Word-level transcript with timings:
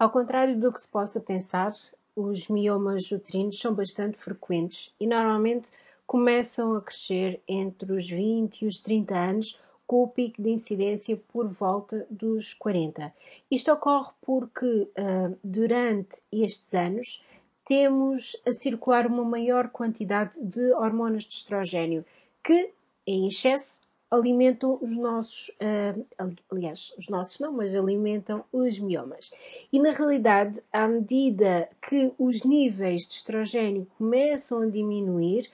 Ao 0.00 0.08
contrário 0.08 0.58
do 0.58 0.72
que 0.72 0.80
se 0.80 0.88
possa 0.88 1.20
pensar, 1.20 1.74
os 2.16 2.48
miomas 2.48 3.10
uterinos 3.10 3.60
são 3.60 3.74
bastante 3.74 4.16
frequentes 4.16 4.90
e 4.98 5.06
normalmente 5.06 5.70
começam 6.06 6.74
a 6.74 6.80
crescer 6.80 7.38
entre 7.46 7.92
os 7.92 8.08
20 8.08 8.62
e 8.62 8.66
os 8.66 8.80
30 8.80 9.14
anos, 9.14 9.60
com 9.86 10.02
o 10.02 10.08
pico 10.08 10.40
de 10.40 10.48
incidência 10.48 11.20
por 11.30 11.46
volta 11.48 12.06
dos 12.08 12.54
40. 12.54 13.12
Isto 13.50 13.72
ocorre 13.72 14.10
porque 14.22 14.64
uh, 14.66 15.38
durante 15.44 16.22
estes 16.32 16.72
anos 16.72 17.22
temos 17.66 18.40
a 18.48 18.54
circular 18.54 19.06
uma 19.06 19.22
maior 19.22 19.68
quantidade 19.68 20.42
de 20.42 20.72
hormonas 20.72 21.24
de 21.24 21.34
estrogênio 21.34 22.06
que, 22.42 22.70
em 23.06 23.28
excesso, 23.28 23.82
alimentam 24.10 24.78
os 24.82 24.96
nossos, 24.96 25.50
uh, 25.50 26.34
aliás, 26.50 26.92
os 26.98 27.08
nossos 27.08 27.38
não, 27.38 27.52
mas 27.52 27.74
alimentam 27.74 28.44
os 28.52 28.78
miomas. 28.78 29.30
E 29.72 29.78
na 29.78 29.92
realidade, 29.92 30.60
à 30.72 30.88
medida 30.88 31.68
que 31.88 32.12
os 32.18 32.42
níveis 32.42 33.06
de 33.06 33.14
estrogênio 33.14 33.86
começam 33.96 34.62
a 34.62 34.66
diminuir, 34.66 35.48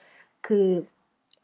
que 0.45 0.83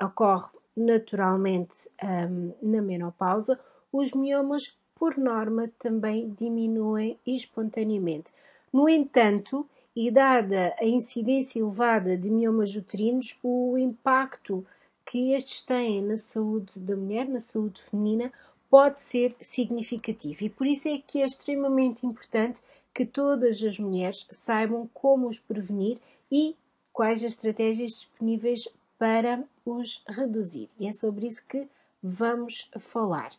ocorre 0.02 0.50
naturalmente 0.76 1.90
um, 2.04 2.52
na 2.62 2.82
menopausa, 2.82 3.60
os 3.92 4.12
miomas, 4.14 4.76
por 4.96 5.18
norma, 5.18 5.70
também 5.78 6.34
diminuem 6.40 7.18
espontaneamente. 7.28 8.34
No 8.72 8.90
entanto, 8.90 9.68
e 9.96 10.10
dada 10.10 10.74
a 10.80 10.86
incidência 10.86 11.60
elevada 11.60 12.18
de 12.18 12.30
miomas 12.30 12.76
uterinos, 12.76 13.38
o 13.44 13.78
impacto 13.78 14.66
que 15.14 15.32
estes 15.32 15.62
têm 15.62 16.02
na 16.02 16.18
saúde 16.18 16.80
da 16.80 16.96
mulher, 16.96 17.30
na 17.30 17.40
saúde 17.40 17.84
feminina, 17.84 18.34
pode 18.68 19.00
ser 19.00 19.36
significativo. 19.40 20.44
E 20.44 20.50
por 20.50 20.66
isso 20.66 20.88
é 20.88 20.98
que 20.98 21.22
é 21.22 21.26
extremamente 21.26 22.04
importante 22.04 22.64
que 22.92 23.06
todas 23.06 23.64
as 23.64 23.78
mulheres 23.78 24.28
saibam 24.32 24.90
como 24.92 25.28
os 25.28 25.38
prevenir 25.38 26.00
e 26.32 26.56
quais 26.92 27.20
as 27.24 27.34
estratégias 27.34 27.92
disponíveis 27.92 28.68
para 28.98 29.44
os 29.64 30.04
reduzir. 30.08 30.70
E 30.80 30.88
é 30.88 30.92
sobre 30.92 31.28
isso 31.28 31.46
que 31.48 31.70
vamos 32.02 32.72
falar. 32.80 33.34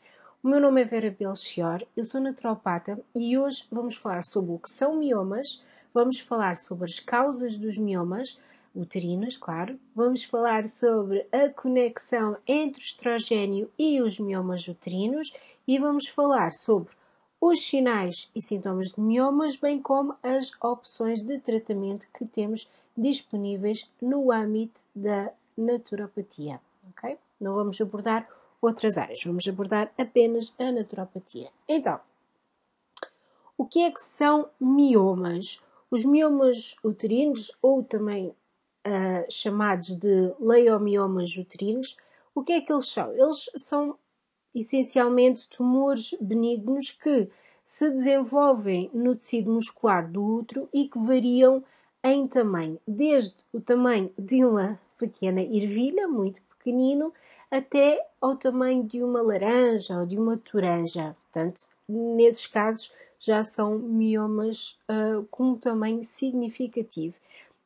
O 0.44 0.48
meu 0.48 0.61
nome 0.61 0.81
é 0.81 0.84
Vera 0.84 1.11
Belchior, 1.11 1.84
eu 1.97 2.05
sou 2.05 2.20
naturopata 2.20 3.00
e 3.12 3.36
hoje 3.36 3.66
vamos 3.69 3.97
falar 3.97 4.25
sobre 4.25 4.53
o 4.53 4.61
que 4.61 4.70
são 4.70 4.98
miomas, 4.98 5.61
vamos 5.92 6.20
falar 6.20 6.56
sobre 6.56 6.84
as 6.84 7.00
causas 7.00 7.59
dos 7.59 7.77
miomas, 7.77 8.38
uterinas, 8.75 9.36
claro. 9.36 9.78
Vamos 9.94 10.25
falar 10.25 10.69
sobre 10.69 11.27
a 11.30 11.48
conexão 11.48 12.36
entre 12.47 12.81
o 12.81 12.84
estrogênio 12.84 13.70
e 13.78 14.00
os 14.00 14.19
miomas 14.19 14.66
uterinos 14.66 15.33
e 15.66 15.78
vamos 15.78 16.08
falar 16.08 16.53
sobre 16.53 16.92
os 17.41 17.64
sinais 17.66 18.31
e 18.34 18.41
sintomas 18.41 18.92
de 18.92 19.00
miomas, 19.00 19.56
bem 19.56 19.81
como 19.81 20.16
as 20.22 20.50
opções 20.62 21.22
de 21.22 21.39
tratamento 21.39 22.08
que 22.12 22.25
temos 22.25 22.69
disponíveis 22.97 23.91
no 24.00 24.33
âmbito 24.33 24.83
da 24.94 25.31
naturopatia. 25.56 26.61
Ok? 26.91 27.19
Não 27.41 27.55
vamos 27.55 27.81
abordar 27.81 28.28
outras 28.62 28.97
áreas, 28.97 29.22
vamos 29.25 29.47
abordar 29.47 29.92
apenas 29.98 30.55
a 30.59 30.72
naturopatia. 30.72 31.50
Então, 31.69 32.00
o 33.56 33.66
que 33.66 33.81
é 33.81 33.91
que 33.91 34.00
são 34.00 34.48
miomas? 34.59 35.62
Os 35.91 36.05
miomas 36.05 36.77
uterinos, 36.83 37.53
ou 37.62 37.83
também 37.84 38.34
uh, 38.86 39.30
chamados 39.30 39.96
de 39.96 40.32
leiomiomas 40.38 41.36
uterinos. 41.36 41.96
O 42.34 42.42
que 42.42 42.52
é 42.52 42.60
que 42.60 42.72
eles 42.72 42.88
são? 42.88 43.12
Eles 43.12 43.50
são 43.56 43.98
essencialmente 44.54 45.48
tumores 45.48 46.14
benignos 46.20 46.92
que 46.92 47.28
se 47.64 47.91
desenvolvem 47.91 48.91
no 48.92 49.16
tecido 49.16 49.50
muscular 49.50 50.10
do 50.10 50.22
útero 50.22 50.68
e 50.72 50.88
que 50.88 50.98
variam 50.98 51.64
em 52.02 52.28
tamanho, 52.28 52.78
desde 52.86 53.36
o 53.52 53.60
tamanho 53.60 54.12
de 54.18 54.44
uma 54.44 54.78
pequena 54.98 55.41
ervilha, 55.41 56.06
muito 56.06 56.42
pequenino, 56.42 57.12
até 57.50 58.06
ao 58.20 58.36
tamanho 58.36 58.84
de 58.84 59.03
uma 59.03 59.22
laranja 59.22 59.98
ou 59.98 60.06
de 60.06 60.19
uma 60.19 60.36
toranja. 60.36 61.16
Portanto, 61.22 61.66
nesses 61.88 62.47
casos 62.47 62.92
já 63.19 63.42
são 63.42 63.78
miomas 63.78 64.78
uh, 64.88 65.25
com 65.30 65.50
um 65.50 65.56
tamanho 65.56 66.04
significativo. 66.04 67.14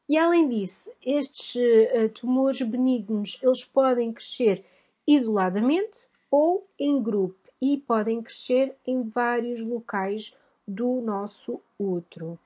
E 0.08 0.16
além 0.16 0.48
disso, 0.48 0.90
estes 1.04 1.54
uh, 1.54 2.08
tumores 2.14 2.62
benignos 2.62 3.38
eles 3.42 3.64
podem 3.64 4.12
crescer 4.12 4.64
isoladamente 5.06 6.00
ou 6.30 6.66
em 6.78 7.02
grupo 7.02 7.36
e 7.60 7.76
podem 7.78 8.22
crescer 8.22 8.74
em 8.86 9.02
vários 9.02 9.60
locais 9.60 10.34
do 10.66 11.00
nosso 11.00 11.60
útero. 11.78 12.38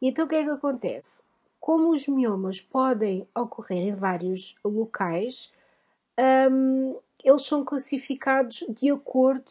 Então 0.00 0.24
o 0.24 0.28
que 0.28 0.36
é 0.36 0.44
que 0.44 0.50
acontece? 0.50 1.22
Como 1.60 1.90
os 1.90 2.06
miomas 2.08 2.60
podem 2.60 3.26
ocorrer 3.34 3.88
em 3.88 3.94
vários 3.94 4.56
locais, 4.64 5.52
um, 6.50 6.96
eles 7.22 7.44
são 7.44 7.64
classificados 7.64 8.64
de 8.68 8.90
acordo 8.90 9.44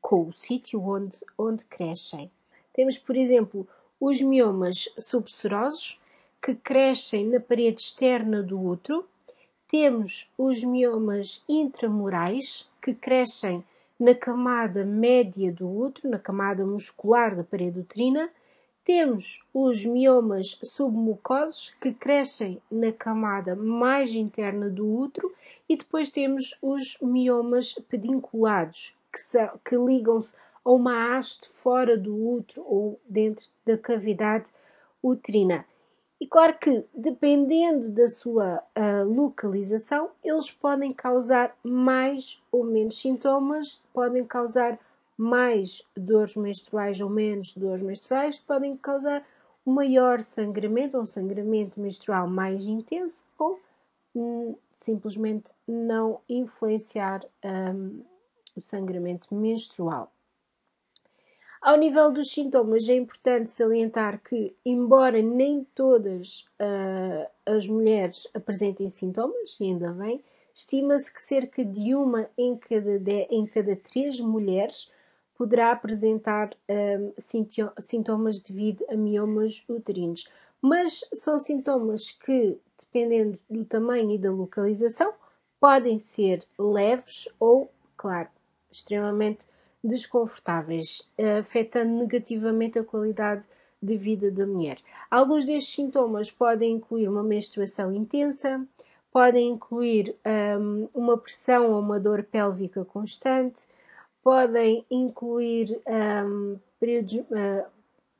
com 0.00 0.28
o 0.28 0.32
sítio 0.32 0.82
onde, 0.82 1.16
onde 1.38 1.64
crescem. 1.64 2.30
Temos, 2.72 2.98
por 2.98 3.16
exemplo, 3.16 3.66
os 4.00 4.20
miomas 4.20 4.88
subserosos, 4.98 5.98
que 6.46 6.54
crescem 6.54 7.26
na 7.26 7.40
parede 7.40 7.80
externa 7.80 8.40
do 8.40 8.64
útero. 8.64 9.04
Temos 9.68 10.30
os 10.38 10.62
miomas 10.62 11.42
intramurais, 11.48 12.70
que 12.80 12.94
crescem 12.94 13.64
na 13.98 14.14
camada 14.14 14.84
média 14.84 15.50
do 15.50 15.68
útero, 15.68 16.08
na 16.08 16.20
camada 16.20 16.64
muscular 16.64 17.34
da 17.34 17.42
parede 17.42 17.80
uterina. 17.80 18.30
Temos 18.84 19.42
os 19.52 19.84
miomas 19.84 20.56
submucosos, 20.62 21.74
que 21.80 21.92
crescem 21.92 22.62
na 22.70 22.92
camada 22.92 23.56
mais 23.56 24.14
interna 24.14 24.70
do 24.70 24.86
útero. 24.86 25.34
E 25.68 25.76
depois 25.76 26.10
temos 26.10 26.56
os 26.62 26.96
miomas 27.02 27.72
pedinculados, 27.88 28.94
que, 29.12 29.68
que 29.68 29.76
ligam-se 29.76 30.36
a 30.64 30.70
uma 30.70 31.16
haste 31.16 31.48
fora 31.54 31.98
do 31.98 32.14
útero 32.14 32.62
ou 32.64 33.00
dentro 33.08 33.48
da 33.66 33.76
cavidade 33.76 34.46
uterina. 35.02 35.64
E 36.18 36.26
claro 36.26 36.58
que, 36.58 36.84
dependendo 36.94 37.90
da 37.90 38.08
sua 38.08 38.62
uh, 38.74 39.04
localização, 39.04 40.10
eles 40.24 40.50
podem 40.50 40.92
causar 40.92 41.54
mais 41.62 42.42
ou 42.50 42.64
menos 42.64 42.98
sintomas, 42.98 43.82
podem 43.92 44.24
causar 44.24 44.78
mais 45.16 45.82
dores 45.96 46.34
menstruais 46.36 47.00
ou 47.00 47.10
menos 47.10 47.54
dores 47.54 47.82
menstruais, 47.82 48.38
podem 48.38 48.76
causar 48.76 49.26
um 49.66 49.72
maior 49.72 50.22
sangramento, 50.22 50.98
um 50.98 51.06
sangramento 51.06 51.80
menstrual 51.80 52.28
mais 52.28 52.64
intenso 52.64 53.24
ou 53.38 53.58
hum, 54.14 54.54
simplesmente 54.80 55.50
não 55.66 56.20
influenciar 56.28 57.24
um, 57.44 58.02
o 58.56 58.62
sangramento 58.62 59.34
menstrual. 59.34 60.10
Ao 61.66 61.76
nível 61.76 62.12
dos 62.12 62.30
sintomas, 62.30 62.88
é 62.88 62.94
importante 62.94 63.50
salientar 63.50 64.22
que, 64.22 64.54
embora 64.64 65.20
nem 65.20 65.66
todas 65.74 66.46
uh, 66.60 67.28
as 67.44 67.66
mulheres 67.66 68.28
apresentem 68.32 68.88
sintomas, 68.88 69.56
ainda 69.60 69.90
bem, 69.90 70.22
estima-se 70.54 71.12
que 71.12 71.20
cerca 71.20 71.64
de 71.64 71.92
uma 71.92 72.30
em 72.38 72.56
cada, 72.56 73.00
de, 73.00 73.26
em 73.32 73.44
cada 73.46 73.74
três 73.74 74.20
mulheres 74.20 74.88
poderá 75.36 75.72
apresentar 75.72 76.50
uh, 76.70 77.14
sintomas 77.80 78.40
devido 78.40 78.84
a 78.88 78.94
miomas 78.94 79.64
uterinos. 79.68 80.28
Mas 80.62 81.00
são 81.14 81.36
sintomas 81.40 82.12
que, 82.12 82.56
dependendo 82.78 83.40
do 83.50 83.64
tamanho 83.64 84.12
e 84.12 84.18
da 84.18 84.30
localização, 84.30 85.12
podem 85.58 85.98
ser 85.98 86.44
leves 86.56 87.28
ou, 87.40 87.68
claro, 87.96 88.28
extremamente 88.70 89.44
desconfortáveis, 89.86 91.08
afetando 91.38 91.90
negativamente 91.90 92.78
a 92.78 92.84
qualidade 92.84 93.42
de 93.82 93.96
vida 93.96 94.30
da 94.30 94.46
mulher. 94.46 94.78
Alguns 95.10 95.44
destes 95.44 95.74
sintomas 95.74 96.30
podem 96.30 96.72
incluir 96.72 97.08
uma 97.08 97.22
menstruação 97.22 97.92
intensa, 97.92 98.66
podem 99.12 99.48
incluir 99.50 100.14
um, 100.58 100.88
uma 100.92 101.16
pressão 101.16 101.72
ou 101.72 101.80
uma 101.80 102.00
dor 102.00 102.22
pélvica 102.24 102.84
constante, 102.84 103.60
podem 104.22 104.84
incluir 104.90 105.80
um, 105.86 106.58
períodos 106.80 107.14
uh, 107.14 107.64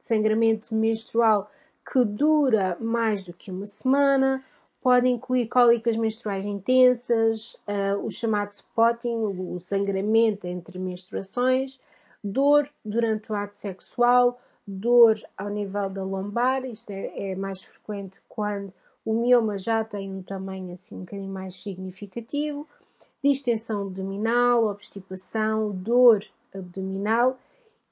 sangramento 0.00 0.74
menstrual 0.74 1.50
que 1.90 2.04
dura 2.04 2.76
mais 2.80 3.24
do 3.24 3.32
que 3.32 3.50
uma 3.50 3.66
semana, 3.66 4.42
pode 4.86 5.08
incluir 5.08 5.48
cólicas 5.48 5.96
menstruais 5.96 6.46
intensas, 6.46 7.54
uh, 7.66 8.06
o 8.06 8.08
chamado 8.08 8.52
spotting, 8.52 9.16
o 9.16 9.58
sangramento 9.58 10.46
entre 10.46 10.78
menstruações, 10.78 11.80
dor 12.22 12.70
durante 12.84 13.32
o 13.32 13.34
ato 13.34 13.58
sexual, 13.58 14.40
dor 14.64 15.20
ao 15.36 15.48
nível 15.48 15.90
da 15.90 16.04
lombar, 16.04 16.64
isto 16.64 16.90
é, 16.90 17.32
é 17.32 17.34
mais 17.34 17.62
frequente 17.62 18.20
quando 18.28 18.72
o 19.04 19.12
mioma 19.12 19.58
já 19.58 19.82
tem 19.82 20.08
um 20.08 20.22
tamanho 20.22 20.72
assim 20.72 20.94
um 20.94 21.00
bocadinho 21.00 21.32
mais 21.32 21.60
significativo, 21.60 22.64
distensão 23.24 23.82
abdominal, 23.82 24.66
obstipação, 24.68 25.72
dor 25.72 26.24
abdominal 26.54 27.36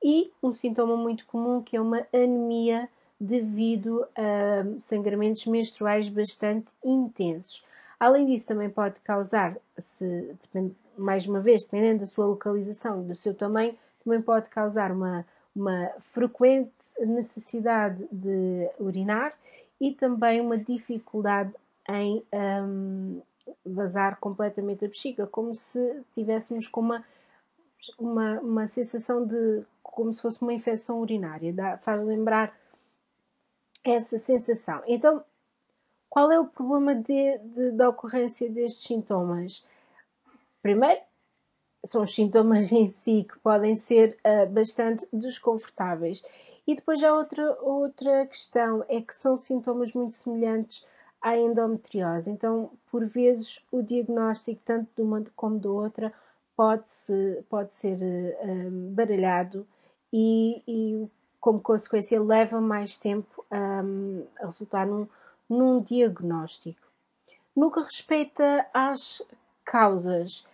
e 0.00 0.30
um 0.40 0.52
sintoma 0.52 0.96
muito 0.96 1.26
comum 1.26 1.60
que 1.60 1.76
é 1.76 1.80
uma 1.80 2.06
anemia 2.12 2.88
devido 3.24 4.06
a 4.16 4.80
sangramentos 4.80 5.46
menstruais 5.46 6.08
bastante 6.08 6.66
intensos. 6.84 7.64
Além 7.98 8.26
disso, 8.26 8.46
também 8.46 8.68
pode 8.68 8.96
causar, 9.00 9.56
se, 9.78 10.36
mais 10.96 11.26
uma 11.26 11.40
vez, 11.40 11.62
dependendo 11.62 12.00
da 12.00 12.06
sua 12.06 12.26
localização 12.26 13.02
e 13.02 13.06
do 13.06 13.16
seu 13.16 13.34
tamanho, 13.34 13.74
também 14.04 14.20
pode 14.20 14.48
causar 14.50 14.92
uma, 14.92 15.24
uma 15.54 15.90
frequente 16.12 16.70
necessidade 17.00 18.06
de 18.12 18.68
urinar 18.78 19.34
e 19.80 19.92
também 19.92 20.40
uma 20.40 20.58
dificuldade 20.58 21.52
em 21.88 22.22
um, 22.32 23.22
vazar 23.64 24.18
completamente 24.18 24.84
a 24.84 24.88
bexiga, 24.88 25.26
como 25.26 25.54
se 25.54 26.02
tivéssemos 26.12 26.68
com 26.68 26.80
uma, 26.80 27.04
uma, 27.98 28.40
uma 28.40 28.66
sensação 28.66 29.26
de 29.26 29.64
como 29.82 30.12
se 30.12 30.20
fosse 30.20 30.42
uma 30.42 30.52
infecção 30.52 31.00
urinária, 31.00 31.52
dá, 31.52 31.78
faz 31.78 32.04
lembrar 32.04 32.54
essa 33.84 34.18
sensação. 34.18 34.82
Então, 34.86 35.22
qual 36.08 36.30
é 36.32 36.40
o 36.40 36.46
problema 36.46 36.94
de, 36.94 37.38
de, 37.38 37.70
da 37.72 37.88
ocorrência 37.88 38.50
destes 38.50 38.84
sintomas? 38.84 39.64
Primeiro, 40.62 41.00
são 41.84 42.02
os 42.02 42.14
sintomas 42.14 42.72
em 42.72 42.88
si 42.88 43.26
que 43.30 43.38
podem 43.40 43.76
ser 43.76 44.16
uh, 44.24 44.50
bastante 44.50 45.06
desconfortáveis. 45.12 46.22
E 46.66 46.74
depois 46.74 47.02
há 47.02 47.12
outra, 47.12 47.58
outra 47.60 48.26
questão, 48.26 48.84
é 48.88 49.00
que 49.00 49.14
são 49.14 49.36
sintomas 49.36 49.92
muito 49.92 50.16
semelhantes 50.16 50.86
à 51.20 51.36
endometriose. 51.36 52.30
Então, 52.30 52.70
por 52.90 53.04
vezes, 53.06 53.60
o 53.70 53.82
diagnóstico, 53.82 54.60
tanto 54.64 54.88
de 54.96 55.02
uma 55.02 55.22
como 55.36 55.58
da 55.58 55.68
outra, 55.68 56.12
pode, 56.56 56.88
-se, 56.88 57.44
pode 57.48 57.74
ser 57.74 57.98
um, 58.00 58.94
baralhado 58.94 59.66
e, 60.12 60.62
e, 60.66 61.08
como 61.44 61.60
consequência, 61.60 62.22
leva 62.22 62.58
mais 62.58 62.96
tempo 62.96 63.44
um, 63.52 64.24
a 64.40 64.46
resultar 64.46 64.86
num, 64.86 65.06
num 65.46 65.78
diagnóstico. 65.78 66.80
No 67.54 67.70
que 67.70 67.80
respeita 67.80 68.66
às 68.72 69.20
causas, 69.62 70.46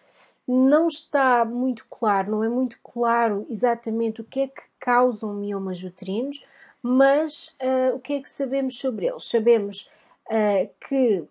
não 0.49 0.89
está 0.89 1.45
muito 1.45 1.87
claro, 1.89 2.33
não 2.33 2.43
é 2.43 2.49
muito 2.49 2.77
claro 2.83 3.47
exatamente 3.49 4.21
o 4.21 4.25
que 4.25 4.41
é 4.41 4.49
que 4.49 4.63
causam 4.81 5.33
miomas 5.33 5.81
uterinos, 5.81 6.45
mas 6.83 7.55
uh, 7.63 7.95
o 7.95 8.01
que 8.01 8.15
é 8.15 8.21
que 8.21 8.29
sabemos 8.29 8.77
sobre 8.77 9.07
eles? 9.07 9.29
Sabemos 9.29 9.89
uh, 10.27 10.69
que 10.89 11.25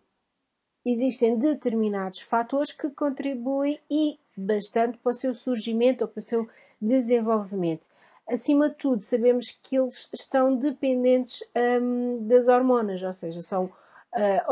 existem 0.86 1.38
determinados 1.38 2.22
fatores 2.22 2.72
que 2.72 2.90
contribuem 2.92 3.78
e 3.92 4.18
bastante 4.38 4.98
para 5.00 5.10
o 5.12 5.14
seu 5.14 5.36
surgimento 5.36 6.06
ou 6.06 6.08
para 6.08 6.20
o 6.20 6.24
seu 6.24 6.48
desenvolvimento. 6.82 7.89
Acima 8.32 8.70
de 8.70 8.76
tudo, 8.76 9.02
sabemos 9.02 9.58
que 9.64 9.76
eles 9.76 10.08
estão 10.14 10.56
dependentes 10.56 11.42
um, 11.82 12.28
das 12.28 12.48
hormonas, 12.48 13.02
ou 13.02 13.14
seja, 13.14 13.42
são 13.42 13.66
uh, 13.66 13.72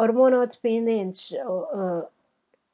hormonodependentes 0.01 1.29
uh, 1.31 2.07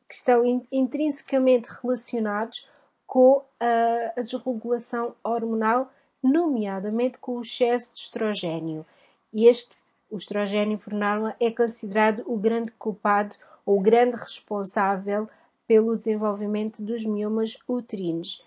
que 0.08 0.16
estão 0.16 0.46
in 0.46 0.66
intrinsecamente 0.72 1.68
relacionados 1.82 2.70
com 3.06 3.44
a, 3.60 4.14
a 4.16 4.22
desregulação 4.22 5.14
hormonal, 5.22 5.92
nomeadamente 6.24 7.18
com 7.18 7.34
o 7.34 7.42
excesso 7.42 7.94
de 7.94 8.00
estrogênio. 8.00 8.86
E 9.34 9.46
este, 9.46 9.76
o 10.10 10.16
estrogênio, 10.16 10.78
por 10.78 10.94
norma, 10.94 11.36
é 11.38 11.52
considerado 11.52 12.24
o 12.26 12.38
grande 12.38 12.72
culpado 12.72 13.36
ou 13.66 13.78
o 13.78 13.82
grande 13.82 14.16
responsável 14.16 15.30
pelo 15.68 15.98
desenvolvimento 15.98 16.82
dos 16.82 17.06
miomas 17.06 17.58
uterinos. 17.68 18.42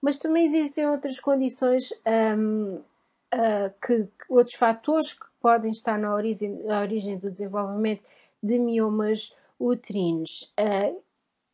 Mas 0.00 0.18
também 0.18 0.44
existem 0.44 0.88
outras 0.88 1.18
condições, 1.18 1.92
um, 2.36 2.76
uh, 3.34 3.72
que, 3.84 4.04
que, 4.04 4.24
outros 4.28 4.56
fatores 4.56 5.12
que 5.12 5.26
podem 5.40 5.70
estar 5.70 5.98
na 5.98 6.14
origem, 6.14 6.50
na 6.64 6.80
origem 6.80 7.18
do 7.18 7.30
desenvolvimento 7.30 8.02
de 8.42 8.58
miomas 8.58 9.34
uterinos. 9.58 10.52
Uh, 10.58 11.00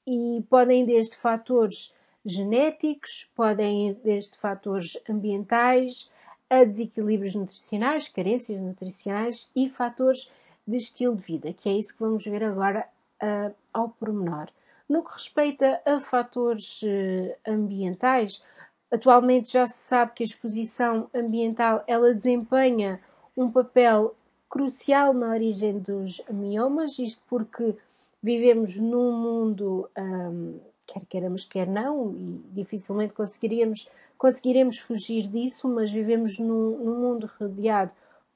e 0.06 0.42
podem 0.50 0.84
desde 0.84 1.16
fatores 1.16 1.94
genéticos, 2.24 3.28
podem 3.34 3.90
ir 3.90 3.94
desde 4.02 4.36
fatores 4.38 4.98
ambientais, 5.08 6.10
a 6.50 6.64
desequilíbrios 6.64 7.34
nutricionais, 7.34 8.08
carências 8.08 8.60
nutricionais 8.60 9.48
e 9.56 9.70
fatores 9.70 10.30
de 10.66 10.76
estilo 10.76 11.16
de 11.16 11.22
vida, 11.22 11.52
que 11.52 11.68
é 11.68 11.72
isso 11.72 11.94
que 11.94 12.00
vamos 12.00 12.24
ver 12.24 12.44
agora 12.44 12.86
uh, 13.22 13.54
ao 13.72 13.88
pormenor. 13.88 14.48
No 14.92 15.02
que 15.02 15.14
respeita 15.14 15.80
a 15.86 16.02
fatores 16.02 16.82
uh, 16.82 17.50
ambientais, 17.50 18.44
atualmente 18.90 19.50
já 19.50 19.66
se 19.66 19.78
sabe 19.78 20.12
que 20.14 20.22
a 20.22 20.26
exposição 20.26 21.08
ambiental 21.14 21.82
ela 21.86 22.12
desempenha 22.12 23.00
um 23.34 23.50
papel 23.50 24.14
crucial 24.50 25.14
na 25.14 25.30
origem 25.30 25.78
dos 25.78 26.20
miomas, 26.28 26.98
isto 26.98 27.22
porque 27.26 27.74
vivemos 28.22 28.76
num 28.76 29.12
mundo, 29.12 29.88
um, 29.98 30.60
quer 30.86 31.06
queiramos, 31.06 31.46
quer 31.46 31.66
não, 31.66 32.12
e 32.12 32.42
dificilmente 32.52 33.14
conseguiríamos, 33.14 33.88
conseguiremos 34.18 34.76
fugir 34.76 35.26
disso, 35.26 35.66
mas 35.68 35.90
vivemos 35.90 36.38
num, 36.38 36.76
num 36.76 37.00
mundo 37.00 37.30
rodeado 37.40 37.94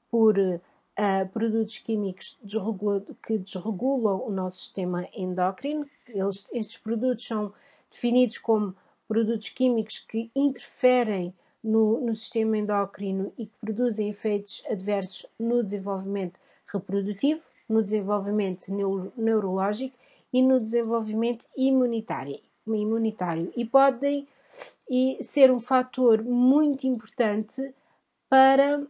por 0.09 0.35
uh, 0.97 1.27
produtos 1.29 1.77
químicos 1.79 2.37
que 3.25 3.37
desregulam 3.37 4.21
o 4.25 4.31
nosso 4.31 4.57
sistema 4.57 5.07
endócrino. 5.13 5.87
Eles, 6.07 6.47
estes 6.51 6.77
produtos 6.77 7.25
são 7.25 7.53
definidos 7.91 8.37
como 8.37 8.75
produtos 9.07 9.49
químicos 9.49 9.99
que 9.99 10.29
interferem 10.35 11.33
no, 11.63 11.99
no, 12.01 12.15
sistema 12.15 12.57
endócrino 12.57 13.31
e 13.37 13.45
que 13.45 13.57
produzem 13.59 14.09
efeitos 14.09 14.63
adversos 14.69 15.25
no 15.39 15.63
desenvolvimento 15.63 16.39
reprodutivo 16.67 17.41
no 17.67 17.83
desenvolvimento 17.83 18.73
neuro, 18.73 19.11
neurológico 19.15 19.95
e 20.31 20.41
no 20.41 20.59
desenvolvimento 20.59 21.45
imunitário, 21.55 22.39
imunitário 22.65 23.51
e 23.55 23.65
podem 23.65 24.27
e 24.89 25.17
ser 25.21 25.51
um 25.51 25.59
fator 25.59 26.23
muito 26.23 26.87
importante 26.87 27.73
para 28.29 28.85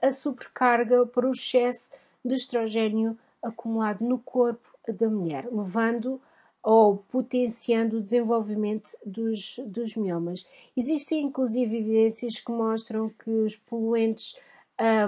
a 0.00 0.12
sobrecarga, 0.12 1.06
para 1.06 1.26
o 1.26 1.32
excesso 1.32 1.90
de 2.24 2.34
estrogênio 2.34 3.18
acumulado 3.42 4.04
no 4.04 4.18
corpo 4.18 4.68
da 4.88 5.08
mulher, 5.08 5.48
levando 5.50 6.20
ou 6.62 6.98
potenciando 7.10 7.96
o 7.98 8.00
desenvolvimento 8.02 8.90
dos, 9.04 9.58
dos 9.64 9.96
miomas. 9.96 10.46
Existem 10.76 11.22
inclusive 11.22 11.76
evidências 11.76 12.38
que 12.38 12.52
mostram 12.52 13.08
que 13.08 13.30
os 13.30 13.56
poluentes 13.56 14.36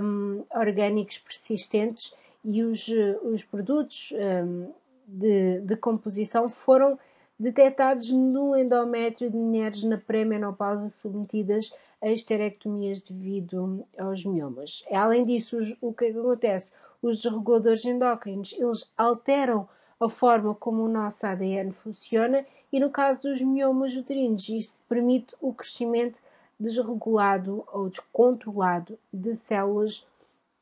um, 0.02 0.44
orgânicos 0.50 1.18
persistentes 1.18 2.14
e 2.44 2.62
os, 2.62 2.88
os 3.22 3.44
produtos 3.44 4.12
um, 4.12 4.72
de, 5.06 5.61
de 5.61 5.76
composição 5.76 6.49
foram 6.49 6.99
detectados 7.38 8.11
no 8.11 8.56
endométrio 8.56 9.30
de 9.30 9.37
mulheres 9.37 9.82
na 9.82 9.99
pré-menopausa 9.99 10.88
submetidas 10.88 11.72
a 12.02 12.11
esterectomias 12.11 13.00
devido 13.00 13.87
aos 13.97 14.25
miomas. 14.25 14.85
Além 14.90 15.25
disso, 15.25 15.59
o 15.80 15.94
que 15.94 16.06
acontece? 16.06 16.73
Os 17.00 17.23
desreguladores 17.23 17.85
endócrinos, 17.85 18.52
eles 18.59 18.90
alteram 18.97 19.68
a 20.00 20.09
forma 20.09 20.54
como 20.54 20.82
o 20.82 20.88
nosso 20.88 21.25
ADN 21.25 21.73
funciona 21.73 22.44
e 22.73 22.80
no 22.80 22.90
caso 22.90 23.23
dos 23.23 23.40
miomas 23.40 23.94
uterinos, 23.94 24.49
isto 24.49 24.76
permite 24.88 25.35
o 25.40 25.54
crescimento 25.54 26.18
desregulado 26.59 27.64
ou 27.73 27.88
descontrolado 27.88 28.99
de 29.12 29.37
células 29.37 30.06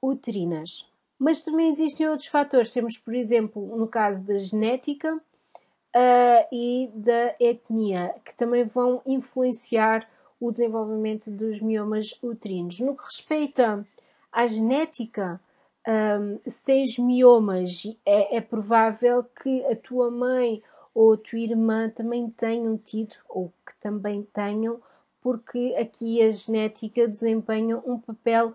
uterinas. 0.02 0.90
Mas 1.18 1.42
também 1.42 1.68
existem 1.68 2.09
outros 2.09 2.28
fatores. 2.28 2.73
Temos, 2.73 2.97
por 2.97 3.14
exemplo, 3.14 3.76
no 3.76 3.87
caso 3.87 4.23
da 4.23 4.38
genética 4.38 5.14
uh, 5.16 6.47
e 6.50 6.90
da 6.94 7.35
etnia, 7.38 8.14
que 8.25 8.35
também 8.35 8.64
vão 8.64 9.02
influenciar 9.04 10.09
o 10.40 10.50
desenvolvimento 10.50 11.30
dos 11.30 11.61
miomas 11.61 12.18
uterinos. 12.23 12.80
No 12.80 12.97
que 12.97 13.04
respeita 13.04 13.87
à 14.32 14.47
genética, 14.47 15.40
um, 15.87 16.50
se 16.50 16.62
tens 16.62 16.99
miomas, 16.99 17.82
é, 18.04 18.37
é, 18.37 18.40
provável 18.40 19.23
que 19.25 19.64
a 19.66 19.76
tua 19.76 20.11
mãe 20.11 20.62
ou 20.94 21.12
a 21.12 21.16
tua 21.18 21.38
irmã 21.38 21.88
também 21.88 22.28
tenham 22.30 22.76
tido, 22.78 23.14
ou 23.28 23.52
que 23.66 23.78
também 23.80 24.23
tenham, 24.32 24.80
porque 25.20 25.76
aqui 25.78 26.23
a 26.23 26.30
genética 26.30 27.06
desempenha 27.06 27.78
um 27.87 27.99
papel 27.99 28.54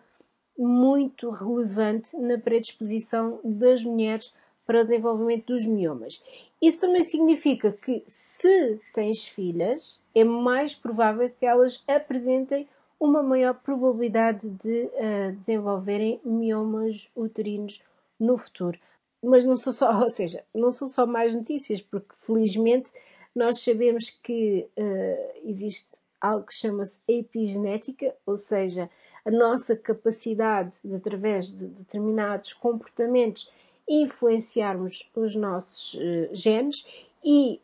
muito 0.58 1.30
relevante 1.30 2.18
na 2.18 2.38
predisposição 2.38 3.40
das 3.44 3.84
mulheres 3.84 4.34
para 4.66 4.82
o 4.82 4.84
desenvolvimento 4.84 5.54
dos 5.54 5.66
miomas. 5.66 6.22
Isso 6.62 6.80
também 6.80 7.04
significa 7.04 7.72
que, 7.72 8.04
se 8.08 8.80
tens 8.94 9.28
filhas, 9.28 10.02
é 10.14 10.24
mais 10.24 10.74
provável 10.74 11.30
que 11.30 11.46
elas 11.46 11.84
apresentem 11.88 12.68
uma 13.00 13.22
maior 13.22 13.54
probabilidade 13.56 14.50
de 14.50 14.86
uh, 14.86 15.32
desenvolverem 15.38 16.20
miomas 16.24 17.10
uterinos 17.16 17.82
no 18.20 18.38
futuro. 18.38 18.80
Mas 19.24 19.46
não 19.46 19.58
são 19.58 19.74
só, 19.74 19.92
ou 20.02 20.10
seja, 20.10 20.44
não 20.54 20.72
são 20.72 20.88
só 20.88 21.06
mais 21.06 21.36
notícias, 21.36 21.82
porque 21.82 22.16
felizmente 22.26 22.92
nós 23.36 23.62
sabemos 23.62 24.10
que 24.24 24.68
uh, 24.78 25.40
existe 25.44 26.00
algo 26.20 26.48
que 26.48 26.54
chama-se 26.54 26.98
epigenética, 27.08 28.16
ou 28.26 28.38
seja, 28.38 28.90
a 29.26 29.32
nossa 29.32 29.76
capacidade 29.76 30.78
de, 30.84 30.96
através 30.96 31.56
de 31.56 31.68
determinados 31.68 32.54
comportamentos, 32.54 33.52
influenciarmos 33.88 35.10
os 35.16 35.36
nossos 35.36 35.94
uh, 35.94 36.30
genes 36.34 36.86
e 37.24 37.60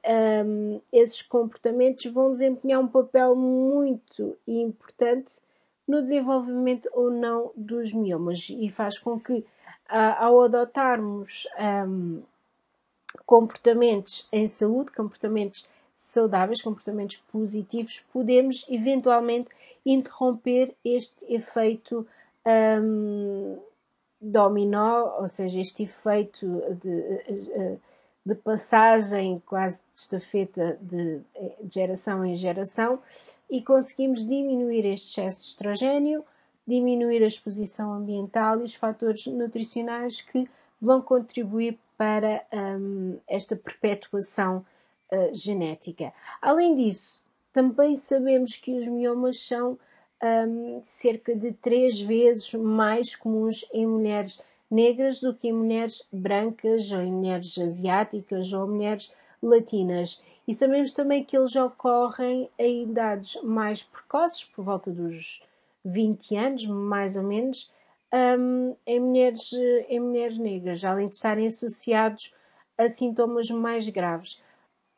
um, 0.45 0.81
esses 0.91 1.21
comportamentos 1.21 2.05
vão 2.11 2.31
desempenhar 2.31 2.79
um 2.79 2.87
papel 2.87 3.35
muito 3.35 4.35
importante 4.47 5.33
no 5.87 6.01
desenvolvimento 6.01 6.89
ou 6.93 7.11
não 7.11 7.51
dos 7.55 7.93
miomas 7.93 8.47
e 8.49 8.69
faz 8.69 8.97
com 8.97 9.19
que, 9.19 9.33
uh, 9.33 9.45
ao 10.17 10.41
adotarmos 10.41 11.45
um, 11.87 12.21
comportamentos 13.25 14.27
em 14.31 14.47
saúde, 14.47 14.91
comportamentos 14.91 15.67
saudáveis, 15.95 16.61
comportamentos 16.61 17.17
positivos, 17.31 18.01
podemos 18.11 18.65
eventualmente 18.69 19.49
interromper 19.85 20.73
este 20.83 21.25
efeito 21.33 22.07
um, 22.45 23.50
dominó, 24.31 25.17
ou 25.19 25.27
seja, 25.27 25.59
este 25.59 25.83
efeito 25.83 26.45
de, 26.81 27.77
de 28.25 28.35
passagem 28.35 29.41
quase 29.45 29.77
de 29.93 29.99
estafeta 29.99 30.77
de, 30.81 31.19
de 31.63 31.73
geração 31.73 32.25
em 32.25 32.35
geração 32.35 32.99
e 33.49 33.61
conseguimos 33.61 34.25
diminuir 34.25 34.85
este 34.85 35.09
excesso 35.09 35.41
de 35.41 35.47
estrogênio, 35.47 36.23
diminuir 36.65 37.23
a 37.23 37.27
exposição 37.27 37.93
ambiental 37.93 38.61
e 38.61 38.63
os 38.63 38.75
fatores 38.75 39.25
nutricionais 39.27 40.21
que 40.21 40.47
vão 40.81 41.01
contribuir 41.01 41.77
para 41.97 42.43
um, 42.51 43.17
esta 43.27 43.55
perpetuação 43.55 44.65
uh, 45.11 45.35
genética. 45.35 46.13
Além 46.41 46.75
disso, 46.75 47.21
também 47.51 47.97
sabemos 47.97 48.55
que 48.55 48.79
os 48.79 48.87
miomas 48.87 49.39
são 49.45 49.77
um, 50.21 50.81
cerca 50.83 51.35
de 51.35 51.51
três 51.53 51.99
vezes 51.99 52.53
mais 52.53 53.15
comuns 53.15 53.65
em 53.73 53.85
mulheres 53.85 54.41
negras 54.69 55.19
do 55.19 55.33
que 55.33 55.49
em 55.49 55.53
mulheres 55.53 56.07
brancas, 56.11 56.91
ou 56.91 57.01
em 57.01 57.11
mulheres 57.11 57.57
asiáticas 57.57 58.53
ou 58.53 58.67
mulheres 58.67 59.11
latinas. 59.41 60.21
E 60.47 60.53
sabemos 60.53 60.93
também 60.93 61.23
que 61.23 61.37
eles 61.37 61.55
ocorrem 61.55 62.49
em 62.57 62.83
idades 62.83 63.41
mais 63.43 63.83
precoces, 63.83 64.43
por 64.45 64.63
volta 64.63 64.91
dos 64.91 65.41
20 65.83 66.35
anos, 66.35 66.65
mais 66.65 67.15
ou 67.15 67.23
menos, 67.23 67.71
um, 68.13 68.75
em, 68.85 68.99
mulheres, 68.99 69.51
em 69.87 69.99
mulheres 69.99 70.37
negras, 70.37 70.83
além 70.83 71.07
de 71.07 71.15
estarem 71.15 71.47
associados 71.47 72.33
a 72.77 72.89
sintomas 72.89 73.49
mais 73.49 73.87
graves. 73.87 74.39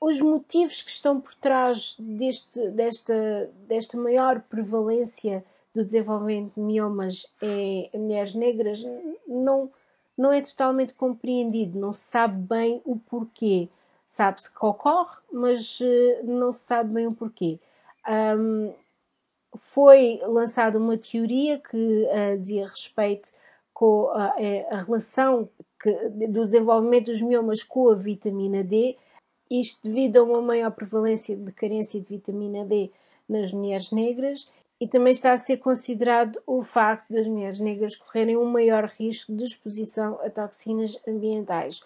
Os 0.05 0.19
motivos 0.19 0.81
que 0.81 0.91
estão 0.91 1.21
por 1.21 1.33
trás 1.35 1.95
deste, 1.97 2.71
desta, 2.71 3.49
desta 3.69 3.97
maior 3.97 4.41
prevalência 4.41 5.45
do 5.73 5.81
desenvolvimento 5.81 6.55
de 6.55 6.59
miomas 6.59 7.25
em 7.41 7.89
mulheres 7.93 8.35
negras 8.35 8.83
não, 9.25 9.71
não 10.17 10.33
é 10.33 10.41
totalmente 10.41 10.93
compreendido, 10.93 11.79
não 11.79 11.93
se 11.93 12.01
sabe 12.01 12.35
bem 12.35 12.81
o 12.83 12.97
porquê. 12.97 13.69
Sabe-se 14.05 14.51
que 14.53 14.65
ocorre, 14.65 15.21
mas 15.31 15.79
uh, 15.79 15.85
não 16.25 16.51
se 16.51 16.65
sabe 16.65 16.93
bem 16.93 17.07
o 17.07 17.13
porquê. 17.13 17.57
Um, 18.05 18.73
foi 19.57 20.19
lançada 20.23 20.77
uma 20.77 20.97
teoria 20.97 21.59
que 21.59 21.77
uh, 21.77 22.37
dizia 22.37 22.67
respeito 22.67 23.31
com 23.73 24.09
a, 24.09 24.35
a 24.69 24.81
relação 24.81 25.47
que, 25.81 26.09
do 26.27 26.43
desenvolvimento 26.43 27.05
dos 27.05 27.21
miomas 27.21 27.63
com 27.63 27.89
a 27.89 27.95
vitamina 27.95 28.65
D, 28.65 28.97
isto 29.61 29.87
devido 29.87 30.17
a 30.17 30.23
uma 30.23 30.41
maior 30.41 30.71
prevalência 30.71 31.35
de 31.35 31.51
carência 31.51 31.99
de 31.99 32.07
vitamina 32.07 32.65
D 32.65 32.91
nas 33.29 33.51
mulheres 33.53 33.91
negras 33.91 34.49
e 34.79 34.87
também 34.87 35.13
está 35.13 35.33
a 35.33 35.37
ser 35.37 35.57
considerado 35.57 36.41
o 36.45 36.63
facto 36.63 37.11
das 37.13 37.27
mulheres 37.27 37.59
negras 37.59 37.95
correrem 37.95 38.35
um 38.35 38.45
maior 38.45 38.85
risco 38.85 39.33
de 39.33 39.45
exposição 39.45 40.19
a 40.21 40.29
toxinas 40.29 40.99
ambientais. 41.07 41.81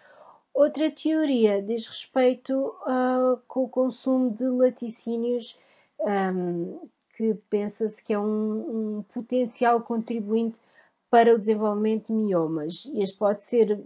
Outra 0.54 0.90
teoria 0.90 1.62
diz 1.62 1.88
respeito 1.88 2.54
uh, 2.56 3.40
com 3.48 3.66
o 3.66 3.70
consumo 3.70 4.32
de 4.32 4.46
laticínios 4.46 5.56
um, 6.00 6.80
que 7.16 7.36
pensa-se 7.50 8.02
que 8.04 8.14
é 8.14 8.20
um, 8.20 8.98
um, 8.98 9.04
potencial 9.14 9.82
contribuinte 9.82 10.58
para 11.10 11.36
o 11.36 11.38
desenvolvimento 11.38 12.08
de 12.08 12.14
miomas. 12.14 12.90
Este 12.96 13.18
pode 13.18 13.44
ser 13.44 13.80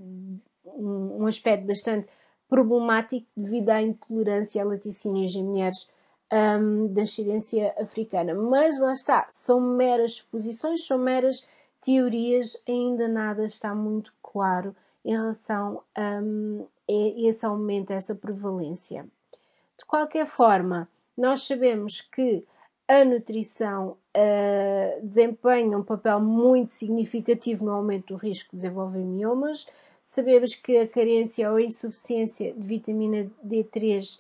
um, 0.66 1.18
um 1.20 1.26
aspecto 1.26 1.66
bastante 1.68 2.08
problemático 2.52 3.26
devido 3.36 3.70
à 3.70 3.82
intolerância 3.82 4.62
a 4.62 4.66
laticínios 4.66 5.34
em 5.34 5.42
mulheres 5.42 5.90
um, 6.34 6.94
da 6.94 7.04
ascendência 7.04 7.74
africana. 7.80 8.36
Mas 8.36 8.78
lá 8.82 8.92
está, 8.92 9.26
são 9.30 9.62
meras 9.62 10.16
suposições, 10.16 10.86
são 10.86 10.98
meras 10.98 11.48
teorias, 11.80 12.58
ainda 12.68 13.08
nada 13.08 13.46
está 13.46 13.74
muito 13.74 14.14
claro 14.22 14.76
em 15.06 15.12
relação 15.12 15.82
um, 15.98 16.68
a 16.90 17.28
esse 17.28 17.46
aumento, 17.46 17.92
a 17.92 17.96
essa 17.96 18.14
prevalência. 18.14 19.06
De 19.80 19.86
qualquer 19.86 20.28
forma, 20.28 20.90
nós 21.18 21.48
sabemos 21.48 22.02
que 22.02 22.44
a 22.86 23.06
nutrição 23.06 23.96
uh, 24.14 25.08
desempenha 25.08 25.78
um 25.78 25.84
papel 25.84 26.20
muito 26.20 26.74
significativo 26.74 27.64
no 27.64 27.72
aumento 27.72 28.14
do 28.14 28.16
risco 28.18 28.50
de 28.52 28.58
desenvolver 28.58 29.00
miomas. 29.00 29.66
Sabemos 30.12 30.54
que 30.56 30.78
a 30.78 30.86
carência 30.86 31.50
ou 31.50 31.56
a 31.56 31.62
insuficiência 31.62 32.52
de 32.52 32.62
vitamina 32.62 33.32
D3 33.48 34.20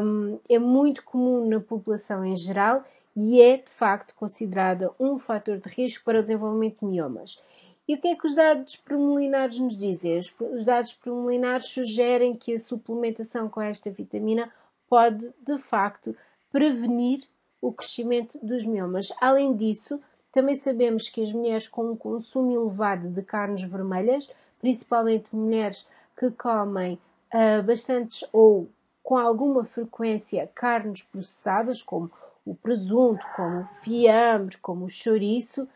um, 0.00 0.38
é 0.48 0.60
muito 0.60 1.02
comum 1.02 1.48
na 1.48 1.58
população 1.58 2.24
em 2.24 2.36
geral 2.36 2.84
e 3.16 3.42
é 3.42 3.56
de 3.56 3.68
facto 3.72 4.14
considerada 4.14 4.92
um 4.96 5.18
fator 5.18 5.58
de 5.58 5.68
risco 5.70 6.04
para 6.04 6.20
o 6.20 6.22
desenvolvimento 6.22 6.78
de 6.78 6.86
miomas. 6.86 7.42
E 7.88 7.96
o 7.96 8.00
que 8.00 8.06
é 8.06 8.14
que 8.14 8.28
os 8.28 8.34
dados 8.36 8.76
preliminares 8.76 9.58
nos 9.58 9.76
dizem? 9.76 10.20
Os 10.20 10.64
dados 10.64 10.92
preliminares 10.92 11.66
sugerem 11.66 12.36
que 12.36 12.54
a 12.54 12.58
suplementação 12.60 13.48
com 13.48 13.60
esta 13.60 13.90
vitamina 13.90 14.48
pode 14.88 15.32
de 15.44 15.58
facto 15.58 16.14
prevenir 16.52 17.24
o 17.60 17.72
crescimento 17.72 18.38
dos 18.40 18.64
miomas. 18.64 19.12
Além 19.20 19.56
disso, 19.56 20.00
também 20.32 20.54
sabemos 20.54 21.08
que 21.08 21.24
as 21.24 21.32
mulheres 21.32 21.66
com 21.66 21.90
um 21.90 21.96
consumo 21.96 22.52
elevado 22.52 23.08
de 23.08 23.22
carnes 23.24 23.68
vermelhas, 23.68 24.30
principalmente 24.60 25.34
mulheres 25.34 25.88
que 26.16 26.30
comem 26.30 26.98
uh, 27.32 27.62
bastantes 27.62 28.24
ou 28.32 28.68
com 29.02 29.16
alguma 29.16 29.64
frequência 29.64 30.50
carnes 30.54 31.02
processadas, 31.02 31.82
como 31.82 32.10
o 32.44 32.54
presunto, 32.54 33.24
como 33.36 33.60
o 33.60 33.68
fiambre, 33.82 34.56
como 34.58 34.86
o 34.86 34.90
chouriço, 34.90 35.62
uh, 35.62 35.68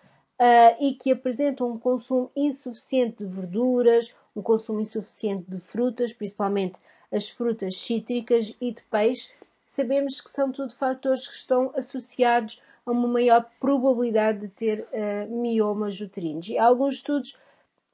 e 0.80 0.94
que 0.94 1.12
apresentam 1.12 1.70
um 1.70 1.78
consumo 1.78 2.30
insuficiente 2.36 3.24
de 3.24 3.26
verduras, 3.26 4.14
um 4.34 4.42
consumo 4.42 4.80
insuficiente 4.80 5.50
de 5.50 5.60
frutas, 5.60 6.12
principalmente 6.12 6.78
as 7.12 7.28
frutas 7.28 7.76
cítricas 7.76 8.54
e 8.60 8.72
de 8.72 8.82
peixe, 8.90 9.30
sabemos 9.66 10.20
que 10.20 10.30
são 10.30 10.50
tudo 10.50 10.72
fatores 10.74 11.28
que 11.28 11.34
estão 11.34 11.70
associados 11.76 12.60
a 12.84 12.90
uma 12.90 13.06
maior 13.06 13.46
probabilidade 13.60 14.40
de 14.40 14.48
ter 14.48 14.80
uh, 14.80 15.40
miomas 15.40 16.00
uterinos. 16.00 16.48
E 16.48 16.58
alguns 16.58 16.96
estudos 16.96 17.36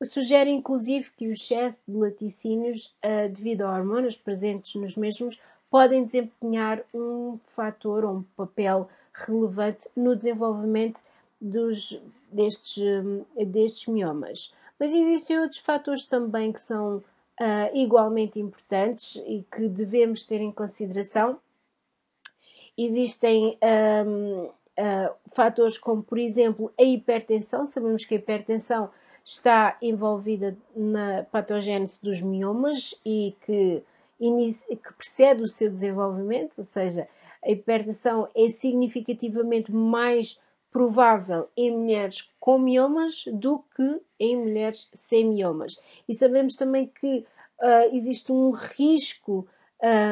sugerem, 0.04 0.56
inclusive, 0.56 1.10
que 1.16 1.26
o 1.26 1.32
excesso 1.32 1.78
de 1.86 1.96
laticínios, 1.96 2.94
uh, 3.04 3.28
devido 3.28 3.62
a 3.62 3.72
hormonas 3.72 4.16
presentes 4.16 4.74
nos 4.74 4.96
mesmos, 4.96 5.38
podem 5.70 6.04
desempenhar 6.04 6.82
um 6.94 7.38
fator 7.48 8.04
ou 8.04 8.16
um 8.16 8.22
papel 8.36 8.88
relevante 9.12 9.88
no 9.96 10.16
desenvolvimento 10.16 11.00
dos, 11.40 12.00
destes, 12.30 12.82
destes 13.46 13.86
miomas. 13.86 14.52
Mas 14.78 14.92
existem 14.92 15.38
outros 15.38 15.60
fatores 15.60 16.06
também 16.06 16.52
que 16.52 16.60
são 16.60 16.98
uh, 16.98 17.04
igualmente 17.74 18.38
importantes 18.38 19.16
e 19.26 19.44
que 19.50 19.68
devemos 19.68 20.24
ter 20.24 20.40
em 20.40 20.52
consideração 20.52 21.38
Existem 22.78 23.58
um, 24.06 24.44
uh, 24.44 24.52
ah, 24.78 25.12
fatores 25.32 25.76
como, 25.76 26.00
por 26.00 26.16
exemplo, 26.16 26.72
a 26.78 26.84
hipertensão. 26.84 27.66
Sabemos 27.66 28.04
que 28.04 28.14
a 28.14 28.18
hipertensão 28.18 28.88
está 29.28 29.76
envolvida 29.82 30.56
na 30.74 31.22
patogênese 31.24 32.02
dos 32.02 32.18
miomas 32.22 32.98
e 33.04 33.36
que, 33.42 33.82
que 34.18 34.92
precede 34.96 35.42
o 35.42 35.48
seu 35.48 35.70
desenvolvimento, 35.70 36.54
ou 36.56 36.64
seja, 36.64 37.06
a 37.44 37.50
hipertensão 37.50 38.26
é 38.34 38.48
significativamente 38.48 39.70
mais 39.70 40.40
provável 40.70 41.46
em 41.54 41.70
mulheres 41.70 42.30
com 42.40 42.58
miomas 42.58 43.24
do 43.30 43.62
que 43.76 44.00
em 44.18 44.34
mulheres 44.34 44.88
sem 44.94 45.26
miomas. 45.26 45.78
E 46.08 46.14
sabemos 46.14 46.56
também 46.56 46.86
que 46.86 47.26
uh, 47.62 47.94
existe 47.94 48.32
um 48.32 48.50
risco 48.50 49.46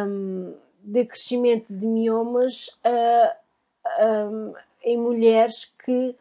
um, 0.06 0.54
de 0.82 1.06
crescimento 1.06 1.72
de 1.72 1.86
miomas 1.86 2.68
uh, 2.84 4.30
um, 4.30 4.52
em 4.82 4.98
mulheres 4.98 5.72
que 5.82 6.14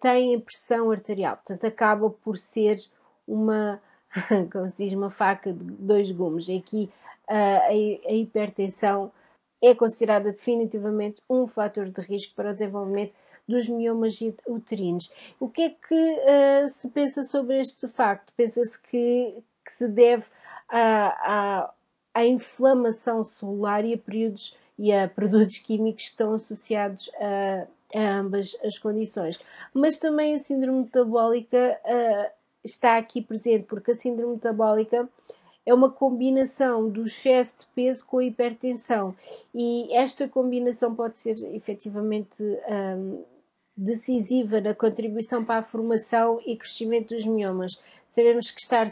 têm 0.00 0.38
pressão 0.40 0.90
arterial. 0.90 1.36
Portanto, 1.36 1.64
acaba 1.64 2.10
por 2.10 2.38
ser 2.38 2.82
uma, 3.26 3.80
como 4.52 4.68
se 4.68 4.76
diz, 4.76 4.92
uma 4.92 5.10
faca 5.10 5.52
de 5.52 5.64
dois 5.64 6.10
gumes. 6.10 6.48
Aqui 6.48 6.90
uh, 7.28 7.32
a, 7.32 8.10
a, 8.10 8.12
hipertensão 8.12 9.10
é 9.62 9.74
considerada 9.74 10.30
definitivamente 10.30 11.22
um 11.28 11.46
fator 11.46 11.88
de 11.88 12.00
risco 12.00 12.34
para 12.34 12.50
o 12.50 12.52
desenvolvimento 12.52 13.12
dos 13.46 13.68
miomas 13.68 14.18
uterinos. 14.46 15.10
O 15.38 15.48
que 15.48 15.62
é 15.62 15.70
que 15.70 15.94
uh, 15.94 16.68
se 16.68 16.88
pensa 16.88 17.22
sobre 17.22 17.60
este 17.60 17.88
facto? 17.88 18.32
Pensa-se 18.36 18.80
que, 18.80 19.42
que, 19.64 19.72
se 19.72 19.88
deve 19.88 20.24
à, 20.68 21.70
à, 22.14 22.24
inflamação 22.24 23.24
celular 23.24 23.84
e 23.84 23.94
a 23.94 23.98
períodos 23.98 24.56
e 24.78 24.92
a 24.92 25.08
produtos 25.10 25.58
químicos 25.58 26.04
que 26.04 26.10
estão 26.10 26.32
associados 26.34 27.10
a, 27.20 27.66
a 27.94 28.18
ambas 28.18 28.56
as 28.64 28.78
condições. 28.78 29.38
Mas 29.72 29.98
também 29.98 30.34
a 30.34 30.38
síndrome 30.38 30.82
metabólica 30.82 31.78
uh, 31.84 32.30
está 32.64 32.96
aqui 32.96 33.22
presente, 33.22 33.64
porque 33.64 33.92
a 33.92 33.94
síndrome 33.94 34.34
metabólica 34.34 35.08
é 35.66 35.72
uma 35.72 35.90
combinação 35.90 36.88
do 36.88 37.06
excesso 37.06 37.54
de 37.60 37.66
peso 37.74 38.04
com 38.04 38.18
a 38.18 38.24
hipertensão 38.24 39.14
e 39.54 39.92
esta 39.94 40.28
combinação 40.28 40.94
pode 40.94 41.16
ser 41.18 41.36
efetivamente 41.54 42.42
um, 42.42 43.24
decisiva 43.76 44.60
na 44.60 44.74
contribuição 44.74 45.44
para 45.44 45.60
a 45.60 45.64
formação 45.64 46.40
e 46.46 46.56
crescimento 46.56 47.14
dos 47.14 47.24
miomas. 47.24 47.80
Sabemos 48.08 48.50
que, 48.50 48.60
estar, 48.60 48.86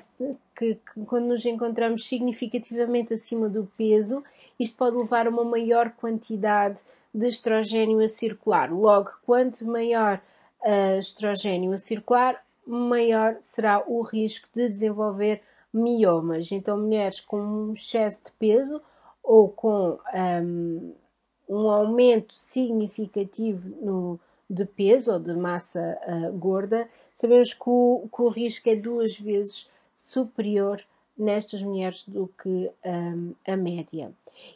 que, 0.56 0.74
que 0.74 1.04
quando 1.06 1.26
nos 1.26 1.44
encontramos 1.44 2.06
significativamente 2.06 3.14
acima 3.14 3.48
do 3.48 3.70
peso, 3.76 4.24
isto 4.58 4.76
pode 4.76 4.96
levar 4.96 5.26
a 5.26 5.30
uma 5.30 5.44
maior 5.44 5.90
quantidade 5.90 6.76
de 6.76 6.82
estrogênio 7.14 8.00
a 8.02 8.08
circular. 8.08 8.72
Logo, 8.72 9.10
quanto 9.24 9.64
maior 9.64 10.20
uh, 10.62 10.98
estrogênio 10.98 11.72
a 11.72 11.78
circular, 11.78 12.42
maior 12.66 13.36
será 13.40 13.82
o 13.86 14.02
risco 14.02 14.48
de 14.54 14.68
desenvolver 14.68 15.42
miomas. 15.72 16.52
Então, 16.52 16.78
mulheres 16.78 17.20
com 17.20 17.40
um 17.40 17.72
excesso 17.72 18.20
de 18.24 18.32
peso 18.32 18.80
ou 19.22 19.48
com 19.48 19.98
um, 20.14 20.94
um 21.48 21.70
aumento 21.70 22.34
significativo 22.34 23.68
no, 23.84 24.20
de 24.48 24.64
peso 24.64 25.12
ou 25.12 25.18
de 25.18 25.34
massa 25.34 25.98
uh, 26.06 26.32
gorda, 26.32 26.88
sabemos 27.14 27.54
que 27.54 27.62
o, 27.66 28.08
que 28.14 28.22
o, 28.22 28.28
risco 28.28 28.68
é 28.68 28.76
duas 28.76 29.18
vezes 29.18 29.68
superior 29.94 30.82
nestas 31.16 31.62
mulheres 31.62 32.04
do 32.06 32.28
que 32.42 32.70
um, 32.84 33.34
a 33.46 33.56
média. 33.56 34.12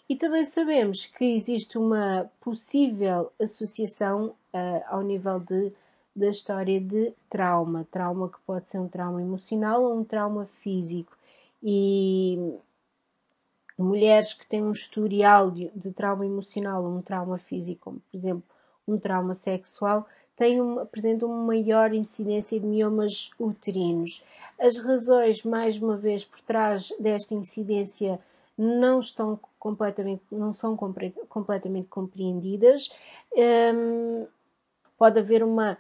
E 0.09 0.17
também 0.17 0.45
sabemos 0.45 1.07
que 1.07 1.25
existe 1.25 1.79
uma 1.79 2.31
possível 2.41 3.33
associação 3.41 4.35
uh, 4.55 4.85
ao 4.89 5.03
nível 5.03 5.41
de, 5.41 5.73
da 6.15 6.29
história 6.29 6.81
de 6.81 7.13
trauma. 7.29 7.87
Trauma 7.91 8.29
que 8.29 8.39
pode 8.47 8.69
ser 8.69 8.79
um 8.79 8.89
trauma 8.89 9.21
emocional 9.21 9.83
ou 9.83 9.99
um 9.99 10.05
trauma 10.05 10.47
físico. 10.63 11.17
E 11.63 12.59
mulheres 13.79 14.33
que 14.33 14.47
têm 14.47 14.63
um 14.63 14.73
historial 14.73 15.51
de, 15.51 15.71
de 15.75 15.93
trauma 15.93 16.25
emocional 16.25 16.85
ou 16.85 16.97
um 16.97 17.03
trauma 17.03 17.39
físico, 17.39 17.85
como 17.85 18.01
por 18.01 18.17
exemplo 18.17 18.43
um 18.89 18.99
trauma 18.99 19.35
sexual, 19.35 20.07
têm 20.37 20.61
uma, 20.61 20.83
apresentam 20.83 21.29
uma 21.29 21.45
maior 21.45 21.93
incidência 21.93 22.59
de 22.61 22.67
miomas 22.67 23.31
uterinos. 23.39 24.23
As 24.59 24.79
razões, 24.79 25.43
mais 25.43 25.81
uma 25.81 25.97
vez, 25.97 26.25
por 26.25 26.41
trás 26.41 26.93
desta 27.01 27.35
incidência 27.35 28.21
não 28.57 29.01
estão 29.01 29.39
completamente, 29.67 30.23
não 30.31 30.55
são 30.55 30.77
completamente 30.77 31.89
compreendidas. 31.89 32.89
Um, 33.35 34.25
pode 34.97 35.19
haver 35.19 35.43
uma, 35.43 35.77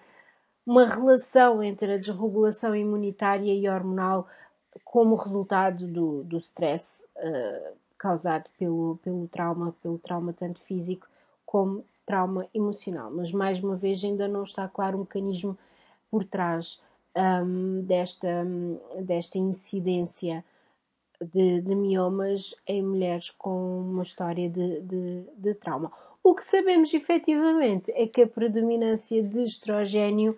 uma 0.66 0.85
relação 0.85 1.62
entre 1.62 1.93
a 1.95 1.97
desregulação 1.97 2.75
imunitária 2.75 3.55
e 3.55 3.69
hormonal 3.69 4.26
como 4.85 5.14
resultado 5.14 5.87
do, 5.87 6.25
do 6.25 6.37
stress 6.38 7.00
uh, 7.16 7.76
causado 7.97 8.50
pelo, 8.59 8.99
pelo 9.05 9.28
trauma, 9.28 9.73
pelo 9.81 9.99
trauma 9.99 10.33
tanto 10.33 10.61
físico 10.62 11.07
como 11.45 11.85
trauma 12.05 12.49
emocional. 12.52 13.09
Mas 13.12 13.31
mais 13.31 13.62
uma 13.62 13.76
vez 13.76 14.02
ainda 14.02 14.26
não 14.26 14.43
está 14.43 14.66
claro 14.66 14.97
o 14.97 15.00
mecanismo 15.02 15.57
por 16.11 16.25
trás 16.25 16.83
um, 17.16 17.83
desta, 17.83 18.45
desta 19.00 19.38
incidência 19.38 20.45
de, 21.21 21.61
de, 21.61 21.75
miomas 21.75 22.55
em 22.67 22.83
mulheres 22.83 23.31
com 23.31 23.81
uma 23.81 24.02
história 24.02 24.49
de, 24.49 24.81
de, 24.81 25.25
de 25.37 25.55
trauma. 25.55 25.93
O 26.23 26.35
que 26.35 26.45
sabemos 26.45 26.93
efetivamente 26.93 27.93
é 27.95 28.07
que 28.07 28.23
a 28.23 28.26
predominância 28.26 29.23
de 29.23 29.45
estrogênio 29.45 30.37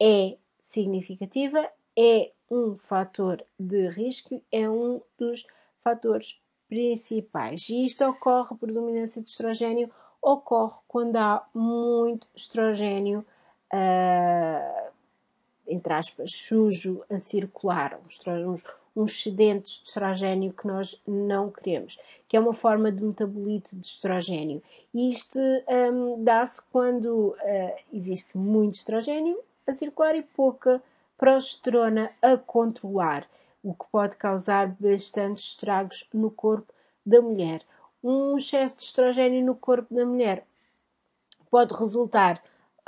é 0.00 0.36
significativa, 0.60 1.68
é 1.96 2.30
um 2.50 2.76
fator 2.76 3.44
de 3.58 3.88
risco, 3.88 4.40
é 4.50 4.68
um 4.68 5.00
dos 5.18 5.44
fatores 5.82 6.38
principais. 6.68 7.68
E 7.68 7.84
isto 7.84 8.04
ocorre, 8.04 8.48
a 8.52 8.54
predominância 8.56 9.22
de 9.22 9.30
estrogênio 9.30 9.90
ocorre 10.20 10.80
quando 10.88 11.16
há 11.16 11.46
muito 11.52 12.26
estrogênio, 12.34 13.24
uh, 13.72 14.92
entre 15.66 15.92
aspas, 15.92 16.32
sujo 16.32 17.04
a 17.10 17.18
circular, 17.20 17.98
uns 18.96 19.12
excedentes 19.12 19.80
de 19.82 19.88
estrogênio 19.88 20.52
que 20.52 20.66
nós 20.66 21.00
não 21.06 21.50
queremos, 21.50 21.98
que 22.28 22.36
é 22.36 22.40
uma 22.40 22.52
forma 22.54 22.92
de 22.92 23.02
metabolito 23.02 23.74
de 23.76 23.86
estrogênio. 23.86 24.62
E 24.92 25.12
isto 25.12 25.38
um, 25.38 26.22
dá-se 26.22 26.60
quando 26.70 27.30
uh, 27.30 27.74
existe 27.92 28.36
muito 28.36 28.74
estrogênio 28.74 29.38
a 29.66 29.74
circular 29.74 30.14
e 30.14 30.22
pouca 30.22 30.82
progesterona 31.18 32.10
a 32.22 32.36
controlar, 32.36 33.26
o 33.62 33.72
que 33.72 33.84
pode 33.90 34.16
causar 34.16 34.68
bastantes 34.78 35.44
estragos 35.44 36.06
no 36.12 36.30
corpo 36.30 36.72
da 37.04 37.20
mulher. 37.20 37.62
Um 38.02 38.36
excesso 38.36 38.76
de 38.76 38.82
estrogênio 38.82 39.44
no 39.44 39.54
corpo 39.54 39.94
da 39.94 40.04
mulher 40.04 40.46
pode 41.50 41.72
resultar 41.74 42.42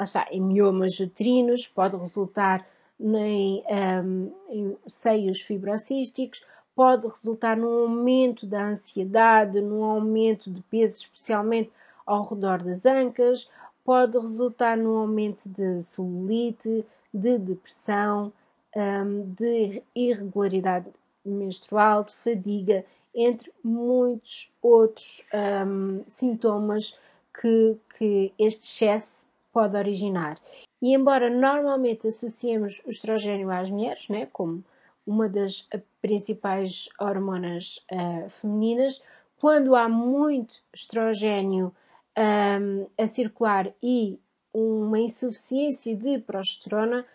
está, 0.05 0.27
em 0.31 0.41
miomas 0.41 0.99
uterinos, 1.01 1.67
pode 1.67 1.97
resultar 1.97 2.67
em, 3.01 3.63
um, 4.05 4.33
em 4.49 4.77
seios 4.87 5.41
fibrocísticos, 5.41 6.43
pode 6.75 7.07
resultar 7.09 7.57
num 7.57 7.85
aumento 7.85 8.47
da 8.47 8.69
ansiedade, 8.69 9.61
num 9.61 9.83
aumento 9.83 10.51
de 10.51 10.61
peso, 10.63 11.03
especialmente 11.03 11.71
ao 12.05 12.27
redor 12.27 12.63
das 12.63 12.85
ancas, 12.85 13.49
pode 13.85 14.19
resultar 14.19 14.77
num 14.77 14.97
aumento 14.97 15.49
de 15.49 15.83
celulite, 15.85 16.85
de 17.13 17.39
depressão, 17.39 18.33
um, 18.77 19.35
de 19.35 19.83
irregularidade 19.95 20.87
menstrual, 21.25 22.05
de 22.05 22.15
fadiga, 22.17 22.85
entre 23.15 23.51
muitos 23.65 24.51
outros 24.61 25.25
um, 25.67 26.05
sintomas 26.07 26.97
que, 27.41 27.79
que 27.97 28.33
este 28.39 28.65
excesso 28.65 29.26
pode 29.57 29.75
originar. 29.75 30.39
E 30.83 30.93
embora 30.93 31.31
normalmente 31.31 32.07
associemos 32.07 32.83
o 32.85 32.91
estrogênio 32.91 33.51
às 33.51 33.71
mulheres, 33.71 34.07
né, 34.07 34.27
como 34.31 34.63
uma 35.07 35.31
das 35.31 35.67
principais 36.03 36.91
hormonas 37.01 37.83
uh, 37.91 38.29
femininas, 38.29 39.03
quando 39.39 39.75
há 39.75 39.89
muito 39.89 40.55
estrogênio 40.75 41.75
um, 42.19 42.87
a 43.03 43.07
circular 43.07 43.73
e 43.83 44.21
uma 44.53 44.99
insuficiência 44.99 45.97
de 45.97 46.19
progesterona, 46.19 47.07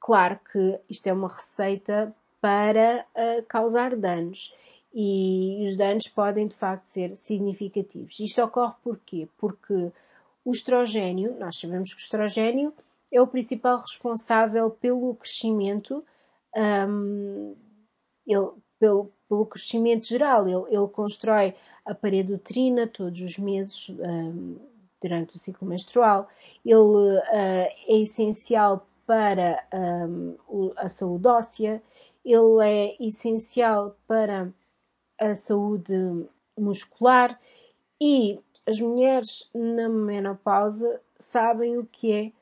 claro 0.00 0.40
que 0.50 0.80
isto 0.90 1.06
é 1.06 1.12
uma 1.12 1.28
receita 1.28 2.12
para 2.40 3.06
uh, 3.14 3.44
causar 3.46 3.94
danos 3.94 4.52
e 4.92 5.64
os 5.68 5.76
danos 5.76 6.08
podem 6.08 6.48
de 6.48 6.56
facto 6.56 6.86
ser 6.86 7.14
significativos. 7.14 8.18
Isto 8.18 8.42
ocorre 8.42 8.74
porquê? 8.82 9.28
Porque 9.38 9.92
o 10.46 10.52
estrogênio, 10.52 11.36
nós 11.40 11.58
sabemos 11.58 11.92
que 11.92 12.00
o 12.00 12.04
estrogênio 12.04 12.72
é 13.12 13.20
o 13.20 13.26
principal 13.26 13.80
responsável 13.80 14.70
pelo 14.70 15.16
crescimento, 15.16 16.04
um, 16.56 17.56
ele, 18.24 18.50
pelo, 18.78 19.10
pelo 19.28 19.44
crescimento 19.46 20.06
geral. 20.06 20.46
Ele, 20.46 20.76
ele 20.76 20.88
constrói 20.88 21.52
a 21.84 21.92
parede 21.96 22.32
uterina 22.32 22.86
todos 22.86 23.20
os 23.20 23.36
meses 23.38 23.88
um, 23.88 24.56
durante 25.02 25.34
o 25.34 25.38
ciclo 25.40 25.66
menstrual. 25.66 26.28
Ele 26.64 26.76
uh, 26.76 27.22
é 27.32 27.74
essencial 27.88 28.86
para 29.04 29.66
um, 29.74 30.36
a 30.76 30.88
saúde 30.88 31.26
óssea, 31.26 31.82
ele 32.24 32.64
é 32.64 32.96
essencial 33.00 33.96
para 34.06 34.52
a 35.20 35.34
saúde 35.34 36.28
muscular 36.56 37.36
e 38.00 38.38
as 38.66 38.80
mulheres 38.80 39.48
na 39.54 39.88
menopausa 39.88 41.00
sabem 41.18 41.78
o 41.78 41.86
que 41.86 42.12
é, 42.12 42.32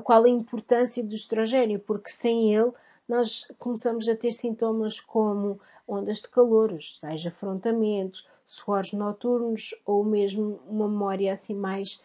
qual 0.00 0.24
a 0.24 0.28
importância 0.28 1.02
do 1.02 1.14
estrogênio, 1.14 1.78
porque 1.80 2.10
sem 2.10 2.54
ele 2.54 2.72
nós 3.08 3.46
começamos 3.58 4.08
a 4.08 4.16
ter 4.16 4.32
sintomas 4.32 5.00
como 5.00 5.60
ondas 5.86 6.18
de 6.18 6.28
calor, 6.28 6.78
seja 7.00 7.30
afrontamentos, 7.30 8.26
suores 8.46 8.92
noturnos 8.92 9.74
ou 9.84 10.04
mesmo 10.04 10.60
uma 10.66 10.88
memória 10.88 11.32
assim 11.32 11.54
mais 11.54 12.00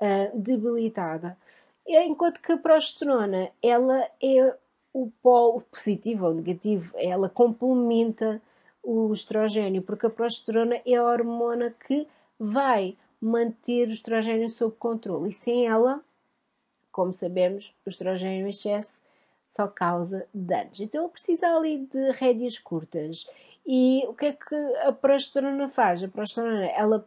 uh, 0.00 0.38
debilitada. 0.38 1.36
Enquanto 1.86 2.40
que 2.40 2.52
a 2.52 2.56
progesterona, 2.56 3.50
ela 3.62 4.08
é 4.22 4.54
o 4.92 5.10
polo 5.22 5.62
positivo 5.62 6.26
ou 6.26 6.34
negativo, 6.34 6.92
ela 6.96 7.28
complementa 7.28 8.42
o 8.82 9.12
estrogênio, 9.12 9.82
porque 9.82 10.06
a 10.06 10.10
progesterona 10.10 10.80
é 10.84 10.94
a 10.94 11.04
hormona 11.04 11.74
que 11.86 12.06
vai 12.38 12.96
manter 13.20 13.88
o 13.88 13.92
estrogênio 13.92 14.50
sob 14.50 14.74
controle. 14.76 15.30
E 15.30 15.32
sem 15.32 15.66
ela, 15.66 16.00
como 16.92 17.12
sabemos, 17.12 17.72
o 17.84 17.90
estrogênio 17.90 18.46
em 18.46 18.50
excesso 18.50 19.00
só 19.48 19.66
causa 19.66 20.26
danos. 20.32 20.78
Então 20.80 21.04
ele 21.04 21.12
precisa 21.12 21.46
ali 21.56 21.86
de 21.86 22.10
rédeas 22.12 22.58
curtas. 22.58 23.26
E 23.66 24.04
o 24.06 24.14
que 24.14 24.26
é 24.26 24.32
que 24.32 24.54
a 24.82 24.92
progesterona 24.92 25.68
faz? 25.68 26.02
A 26.02 26.08
progesterona, 26.08 26.66
ela, 26.66 27.06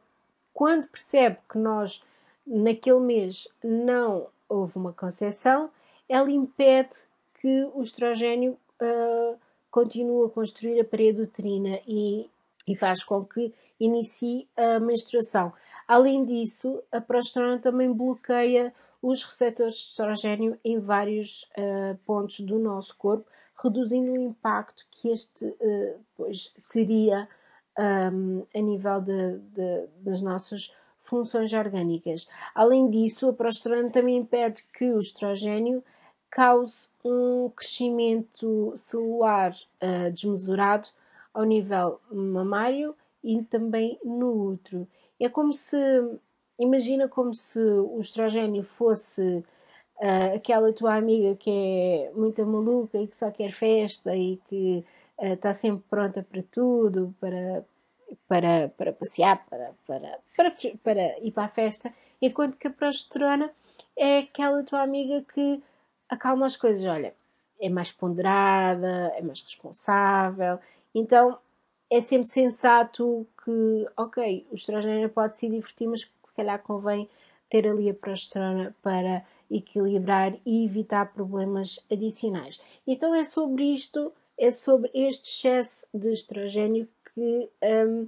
quando 0.54 0.88
percebe 0.88 1.38
que 1.50 1.58
nós, 1.58 2.04
naquele 2.46 3.00
mês, 3.00 3.48
não 3.64 4.28
houve 4.50 4.76
uma 4.76 4.92
concepção, 4.92 5.70
ela 6.10 6.30
impede 6.30 6.96
que 7.40 7.70
o 7.74 7.82
estrogênio 7.82 8.58
uh, 8.82 9.40
continue 9.72 10.28
a 10.28 10.30
construir 10.30 10.80
a 10.80 10.86
parede 10.86 11.22
uterina 11.22 11.80
e, 11.88 12.30
e 12.68 12.76
faz 12.76 13.04
com 13.04 13.24
que 13.26 13.54
inicie 13.80 14.48
a 14.56 14.80
menstruação. 14.80 15.54
Além 15.92 16.24
disso, 16.24 16.82
a 16.90 17.02
progesterona 17.02 17.60
também 17.60 17.92
bloqueia 17.92 18.74
os 19.02 19.26
receptores 19.26 19.76
de 19.76 19.82
estrogênio 19.90 20.58
em 20.64 20.80
vários 20.80 21.44
uh, 21.58 21.98
pontos 22.06 22.40
do 22.40 22.58
nosso 22.58 22.96
corpo, 22.96 23.30
reduzindo 23.62 24.14
o 24.14 24.18
impacto 24.18 24.86
que 24.90 25.10
este 25.10 25.44
uh, 25.44 26.00
pois, 26.16 26.54
teria 26.72 27.28
um, 27.78 28.46
a 28.56 28.62
nível 28.62 29.02
de, 29.02 29.38
de, 29.40 29.88
das 29.98 30.22
nossas 30.22 30.74
funções 31.04 31.52
orgânicas. 31.52 32.26
Além 32.56 32.90
disso, 32.90 33.28
a 33.28 33.34
progesterona 33.34 33.90
também 33.90 34.16
impede 34.16 34.64
que 34.74 34.90
o 34.94 35.02
estrogênio 35.02 35.84
cause 36.32 36.88
um 37.04 37.50
crescimento 37.54 38.72
celular 38.78 39.52
uh, 39.84 40.10
desmesurado 40.10 40.88
ao 41.34 41.44
nível 41.44 42.00
mamário 42.10 42.96
e 43.22 43.44
também 43.44 44.00
no 44.06 44.54
útero. 44.54 44.88
É 45.22 45.30
como 45.30 45.54
se 45.54 45.78
imagina 46.58 47.08
como 47.08 47.34
se 47.34 47.60
o 47.60 48.00
estrogênio 48.02 48.64
fosse 48.64 49.22
uh, 49.98 50.36
aquela 50.36 50.74
tua 50.74 50.96
amiga 50.96 51.36
que 51.36 51.50
é 51.50 52.12
muito 52.16 52.44
maluca 52.46 52.98
e 52.98 53.08
que 53.08 53.16
só 53.16 53.30
quer 53.30 53.52
festa 53.54 54.16
e 54.16 54.38
que 54.50 54.84
está 55.20 55.52
uh, 55.52 55.56
sempre 55.56 55.84
pronta 55.88 56.24
para 56.24 56.42
tudo, 56.52 57.14
para, 57.20 57.64
para, 58.28 58.70
para 58.70 58.94
passear, 58.94 59.46
para, 59.48 59.72
para, 59.86 60.20
para, 60.36 60.52
para 60.84 61.20
ir 61.20 61.32
para 61.32 61.46
a 61.46 61.50
festa, 61.50 61.94
enquanto 62.20 62.58
que 62.58 62.68
a 62.68 62.72
progesterona 62.72 63.52
é 63.96 64.20
aquela 64.20 64.64
tua 64.64 64.82
amiga 64.82 65.24
que 65.34 65.62
acalma 66.10 66.48
as 66.48 66.58
coisas, 66.58 66.84
olha, 66.86 67.14
é 67.60 67.70
mais 67.70 67.92
ponderada, 67.92 69.14
é 69.16 69.22
mais 69.22 69.40
responsável, 69.42 70.60
então 70.96 71.38
é 71.92 72.00
sempre 72.00 72.30
sensato 72.30 73.28
que, 73.44 73.86
ok, 73.98 74.48
o 74.50 74.56
estrogênio 74.56 75.10
pode 75.10 75.38
se 75.38 75.50
divertir, 75.50 75.88
mas 75.90 76.02
se 76.02 76.34
calhar 76.34 76.58
convém 76.64 77.10
ter 77.50 77.68
ali 77.68 77.90
a 77.90 77.94
progesterona 77.94 78.74
para 78.82 79.26
equilibrar 79.50 80.34
e 80.46 80.64
evitar 80.66 81.12
problemas 81.14 81.86
adicionais. 81.92 82.62
Então 82.88 83.14
é 83.14 83.26
sobre 83.26 83.66
isto, 83.66 84.14
é 84.38 84.52
sobre 84.52 84.90
este 84.94 85.30
excesso 85.30 85.86
de 85.94 86.14
estrogênio 86.14 86.88
que 87.14 87.50
um, 87.62 88.08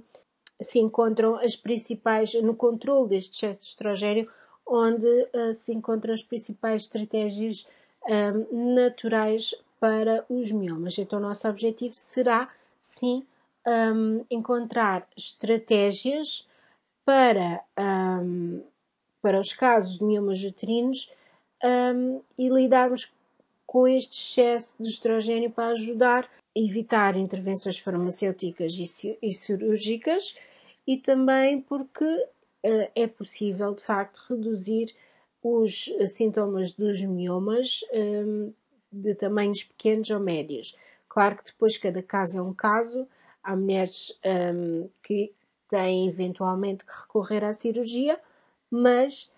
se 0.62 0.78
encontram 0.78 1.36
as 1.36 1.54
principais, 1.54 2.32
no 2.42 2.56
controle 2.56 3.10
deste 3.10 3.44
excesso 3.44 3.60
de 3.60 3.66
estrogênio, 3.66 4.30
onde 4.66 5.06
uh, 5.06 5.52
se 5.52 5.74
encontram 5.74 6.14
as 6.14 6.22
principais 6.22 6.84
estratégias 6.84 7.66
um, 8.08 8.74
naturais 8.74 9.54
para 9.78 10.24
os 10.30 10.50
miomas. 10.50 10.96
Então 10.96 11.18
o 11.18 11.22
nosso 11.22 11.46
objetivo 11.46 11.94
será, 11.94 12.50
sim, 12.80 13.26
um, 13.66 14.24
encontrar 14.30 15.06
estratégias 15.16 16.46
para, 17.04 17.62
um, 17.78 18.62
para 19.22 19.40
os 19.40 19.52
casos 19.52 19.98
de 19.98 20.04
miomas 20.04 20.42
uterinos 20.42 21.10
um, 21.62 22.20
e 22.38 22.48
lidarmos 22.48 23.10
com 23.66 23.88
este 23.88 24.16
excesso 24.16 24.74
de 24.78 24.88
estrogênio 24.88 25.50
para 25.50 25.72
ajudar 25.72 26.24
a 26.24 26.60
evitar 26.60 27.16
intervenções 27.16 27.78
farmacêuticas 27.78 28.74
e, 28.78 29.32
cirúrgicas 29.34 30.38
e 30.86 30.96
também 30.96 31.60
porque 31.60 32.04
uh, 32.04 32.90
é 32.94 33.06
possível, 33.06 33.74
de 33.74 33.82
facto, 33.82 34.20
reduzir 34.28 34.94
os 35.42 35.90
sintomas 36.14 36.72
dos 36.72 37.02
miomas 37.02 37.80
um, 37.92 38.52
de 38.90 39.14
tamanhos 39.14 39.64
pequenos 39.64 40.08
ou 40.10 40.20
médios. 40.20 40.74
Claro 41.08 41.36
que 41.36 41.44
depois 41.44 41.76
cada 41.76 42.02
caso 42.02 42.38
é 42.38 42.42
um 42.42 42.54
caso. 42.54 43.06
Há 43.44 43.54
mulheres 43.54 44.18
um, 44.24 44.88
que 45.02 45.32
têm 45.68 46.08
eventualmente 46.08 46.84
que 46.84 46.92
recorrer 46.92 47.44
à 47.44 47.52
cirurgia, 47.52 48.18
mas 48.70 49.30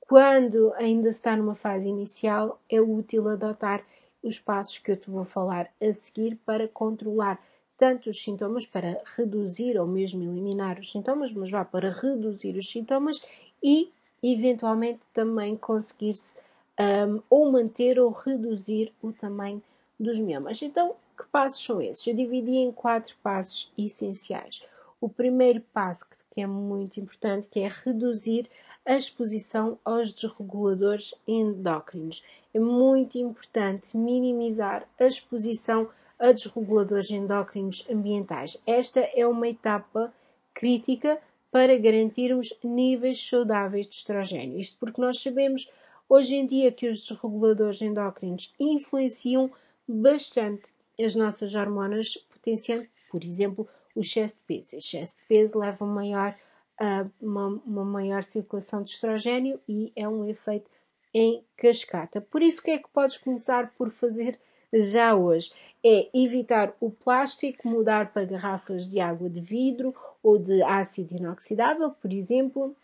quando 0.00 0.72
ainda 0.74 1.08
está 1.08 1.36
numa 1.36 1.54
fase 1.54 1.86
inicial, 1.86 2.60
é 2.68 2.80
útil 2.80 3.28
adotar 3.28 3.84
os 4.22 4.38
passos 4.38 4.78
que 4.78 4.90
eu 4.90 4.96
te 4.96 5.10
vou 5.10 5.24
falar 5.24 5.70
a 5.80 5.92
seguir 5.92 6.36
para 6.44 6.68
controlar 6.68 7.40
tanto 7.78 8.10
os 8.10 8.22
sintomas, 8.22 8.66
para 8.66 9.00
reduzir 9.16 9.78
ou 9.78 9.86
mesmo 9.86 10.22
eliminar 10.22 10.78
os 10.78 10.90
sintomas, 10.90 11.32
mas 11.32 11.50
vá 11.50 11.64
para 11.64 11.90
reduzir 11.90 12.56
os 12.56 12.70
sintomas 12.70 13.20
e 13.62 13.90
eventualmente 14.22 15.00
também 15.12 15.56
conseguir-se 15.56 16.34
um, 16.80 17.20
ou 17.28 17.50
manter 17.52 17.98
ou 17.98 18.10
reduzir 18.10 18.92
o 19.02 19.12
tamanho 19.12 19.62
dos 20.00 20.18
miomas. 20.18 20.60
Então, 20.62 20.94
que 21.16 21.26
passos 21.26 21.64
são 21.64 21.80
esses? 21.80 22.06
Eu 22.06 22.14
dividi 22.14 22.56
em 22.56 22.70
quatro 22.70 23.14
passos 23.22 23.72
essenciais. 23.76 24.62
O 25.00 25.08
primeiro 25.08 25.60
passo, 25.72 26.04
que 26.32 26.40
é 26.40 26.46
muito 26.46 27.00
importante, 27.00 27.48
que 27.48 27.60
é 27.60 27.68
reduzir 27.68 28.48
a 28.84 28.96
exposição 28.96 29.78
aos 29.84 30.12
desreguladores 30.12 31.14
endócrinos. 31.26 32.22
É 32.54 32.60
muito 32.60 33.18
importante 33.18 33.96
minimizar 33.96 34.86
a 34.98 35.04
exposição 35.04 35.88
a 36.18 36.32
desreguladores 36.32 37.10
endócrinos 37.10 37.84
ambientais. 37.90 38.56
Esta 38.66 39.00
é 39.00 39.26
uma 39.26 39.48
etapa 39.48 40.12
crítica 40.54 41.20
para 41.50 41.76
garantirmos 41.76 42.54
níveis 42.62 43.28
saudáveis 43.28 43.86
de 43.86 43.96
estrogênio. 43.96 44.60
Isto 44.60 44.76
porque 44.78 45.00
nós 45.00 45.20
sabemos 45.20 45.68
hoje 46.08 46.34
em 46.34 46.46
dia 46.46 46.72
que 46.72 46.88
os 46.88 47.00
desreguladores 47.00 47.82
endócrinos 47.82 48.52
influenciam 48.58 49.50
bastante 49.86 50.68
as 51.00 51.14
nossas 51.14 51.54
hormonas, 51.54 52.16
potenciando, 52.30 52.86
por 53.10 53.22
exemplo, 53.24 53.68
o 53.94 54.00
excesso 54.00 54.34
de 54.34 54.40
peso. 54.46 54.76
O 54.76 54.78
excesso 54.78 55.16
de 55.16 55.22
peso 55.28 55.58
leva 55.58 55.84
a 55.84 55.88
maior, 55.88 56.34
uh, 56.80 57.10
uma, 57.20 57.46
uma, 57.64 57.84
maior 57.84 58.22
circulação 58.22 58.82
de 58.82 58.90
estrogênio 58.90 59.60
e 59.68 59.92
é 59.96 60.08
um 60.08 60.26
efeito 60.28 60.70
em 61.12 61.42
cascata. 61.56 62.20
Por 62.20 62.42
isso, 62.42 62.60
o 62.60 62.64
que 62.64 62.72
é 62.72 62.78
que 62.78 62.88
podes 62.90 63.16
começar 63.16 63.72
por 63.76 63.90
fazer 63.90 64.38
já 64.72 65.14
hoje? 65.14 65.50
É 65.84 66.08
evitar 66.12 66.74
o 66.80 66.90
plástico, 66.90 67.68
mudar 67.68 68.12
para 68.12 68.26
garrafas 68.26 68.90
de 68.90 69.00
água 69.00 69.30
de 69.30 69.40
vidro 69.40 69.94
ou 70.22 70.38
de 70.38 70.62
ácido 70.62 71.16
inoxidável, 71.16 71.90
por 71.90 72.12
exemplo, 72.12 72.76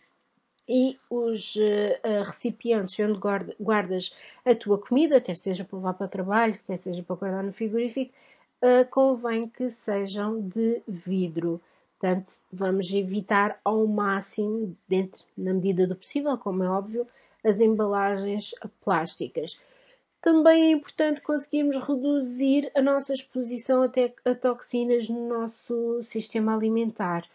e 0.67 0.97
os 1.09 1.55
uh, 1.55 2.23
recipientes 2.25 2.97
onde 2.99 3.19
guardas 3.59 4.15
a 4.45 4.55
tua 4.55 4.77
comida, 4.77 5.19
quer 5.19 5.35
seja 5.35 5.63
para 5.63 5.77
levar 5.77 5.93
para 5.93 6.07
trabalho, 6.07 6.59
quer 6.65 6.77
seja 6.77 7.03
para 7.03 7.15
guardar 7.15 7.43
no 7.43 7.53
frigorífico, 7.53 8.13
uh, 8.61 8.89
convém 8.89 9.47
que 9.47 9.69
sejam 9.69 10.39
de 10.39 10.81
vidro. 10.87 11.61
Portanto, 11.99 12.33
vamos 12.51 12.91
evitar 12.91 13.59
ao 13.63 13.85
máximo, 13.87 14.75
dentro, 14.87 15.23
na 15.37 15.53
medida 15.53 15.87
do 15.87 15.95
possível, 15.95 16.37
como 16.37 16.63
é 16.63 16.69
óbvio, 16.69 17.07
as 17.43 17.59
embalagens 17.59 18.53
plásticas. 18.83 19.57
Também 20.21 20.67
é 20.67 20.71
importante 20.71 21.19
conseguirmos 21.19 21.75
reduzir 21.85 22.71
a 22.73 22.81
nossa 22.81 23.13
exposição 23.13 23.83
a 23.83 24.35
toxinas 24.35 25.09
no 25.09 25.27
nosso 25.27 26.01
sistema 26.03 26.55
alimentar. 26.55 27.25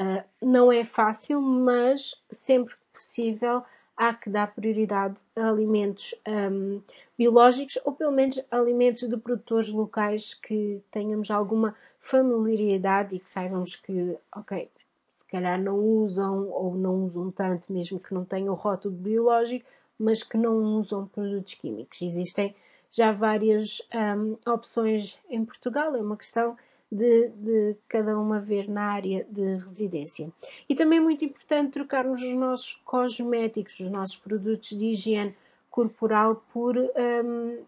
Uh, 0.00 0.24
não 0.42 0.72
é 0.72 0.84
fácil, 0.84 1.40
mas 1.40 2.14
sempre 2.30 2.74
que 2.74 2.80
possível 2.94 3.62
há 3.96 4.12
que 4.12 4.28
dar 4.28 4.52
prioridade 4.52 5.16
a 5.36 5.48
alimentos 5.48 6.14
um, 6.26 6.80
biológicos 7.16 7.78
ou 7.84 7.92
pelo 7.92 8.12
menos 8.12 8.40
alimentos 8.50 9.08
de 9.08 9.16
produtores 9.16 9.68
locais 9.68 10.34
que 10.34 10.82
tenhamos 10.90 11.30
alguma 11.30 11.76
familiaridade 12.00 13.16
e 13.16 13.20
que 13.20 13.30
saibamos 13.30 13.76
que, 13.76 14.16
ok, 14.34 14.68
se 15.16 15.24
calhar 15.26 15.60
não 15.60 15.78
usam 15.78 16.48
ou 16.50 16.74
não 16.74 17.04
usam 17.04 17.30
tanto, 17.30 17.72
mesmo 17.72 18.00
que 18.00 18.12
não 18.12 18.24
tenham 18.24 18.52
o 18.52 18.56
rótulo 18.56 18.94
biológico, 18.94 19.64
mas 19.98 20.22
que 20.22 20.36
não 20.36 20.56
usam 20.78 21.06
produtos 21.06 21.54
químicos. 21.54 22.02
Existem 22.02 22.54
já 22.90 23.12
várias 23.12 23.80
um, 24.16 24.36
opções 24.50 25.18
em 25.28 25.44
Portugal, 25.44 25.94
é 25.96 26.00
uma 26.00 26.16
questão 26.16 26.56
de, 26.94 27.28
de, 27.30 27.76
cada 27.88 28.16
uma 28.16 28.38
ver 28.38 28.68
na 28.68 28.92
área 28.92 29.26
de 29.28 29.56
residência. 29.56 30.30
E 30.68 30.76
também 30.76 30.98
é 30.98 31.02
muito 31.02 31.24
importante 31.24 31.72
trocarmos 31.72 32.22
os 32.22 32.34
nossos 32.34 32.80
cosméticos, 32.84 33.80
os 33.80 33.90
nossos 33.90 34.16
produtos 34.16 34.68
de 34.68 34.92
higiene 34.92 35.34
corporal 35.68 36.44
por 36.52 36.78
um, 36.78 37.58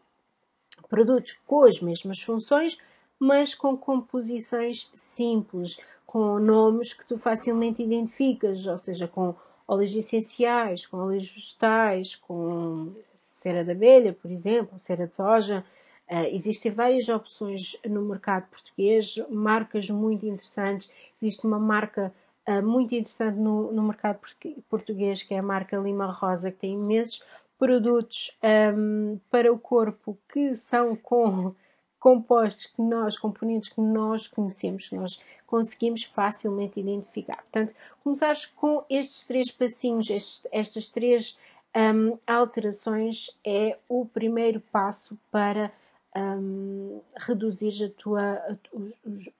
produtos 0.88 1.36
com 1.44 1.64
as 1.64 1.80
mesmas 1.80 2.22
funções, 2.22 2.78
mas 3.18 3.52
com 3.52 3.76
composições 3.76 4.88
simples, 4.94 5.76
com 6.06 6.38
nomes 6.38 6.94
que 6.94 7.04
tu 7.04 7.18
facilmente 7.18 7.82
identificas, 7.82 8.64
ou 8.64 8.78
seja, 8.78 9.08
com 9.08 9.34
óleos 9.66 9.92
essenciais, 9.96 10.86
com 10.86 10.98
óleos 10.98 11.28
vegetais, 11.28 12.14
com 12.14 12.92
cera 13.38 13.64
de 13.64 13.72
abelha, 13.72 14.12
por 14.12 14.30
exemplo, 14.30 14.78
cera 14.78 15.08
de 15.08 15.16
soja. 15.16 15.64
Uh, 16.08 16.32
existem 16.32 16.70
várias 16.70 17.08
opções 17.08 17.76
no 17.84 18.02
mercado 18.02 18.46
português, 18.48 19.16
marcas 19.28 19.90
muito 19.90 20.24
interessantes. 20.24 20.88
Existe 21.20 21.44
uma 21.44 21.58
marca 21.58 22.14
uh, 22.48 22.62
muito 22.62 22.94
interessante 22.94 23.36
no, 23.36 23.72
no, 23.72 23.82
mercado 23.82 24.20
português, 24.68 25.22
que 25.22 25.34
é 25.34 25.38
a 25.38 25.42
marca 25.42 25.76
Lima 25.76 26.06
Rosa, 26.12 26.52
que 26.52 26.58
tem 26.58 26.74
imensos 26.74 27.20
produtos 27.58 28.36
um, 28.76 29.18
para 29.30 29.52
o 29.52 29.58
corpo 29.58 30.16
que 30.32 30.54
são 30.56 30.94
com 30.94 31.54
compostos 31.98 32.66
que 32.66 32.82
nós, 32.82 33.18
componentes 33.18 33.70
que 33.70 33.80
nós 33.80 34.28
conhecemos, 34.28 34.88
que 34.88 34.94
nós 34.94 35.20
conseguimos 35.46 36.04
facilmente 36.04 36.78
identificar. 36.78 37.38
Portanto, 37.38 37.74
começares 38.04 38.46
com 38.46 38.84
estes 38.88 39.26
três 39.26 39.50
passinhos, 39.50 40.08
estes, 40.08 40.46
estas 40.52 40.88
três 40.88 41.36
um, 41.74 42.18
alterações 42.26 43.30
é 43.44 43.76
o 43.88 44.06
primeiro 44.06 44.60
passo 44.72 45.18
para 45.30 45.72
um, 46.16 47.00
reduzir 47.16 47.84
a 47.84 47.90
tua, 47.90 48.32
a, 48.34 48.56
o, 48.72 48.90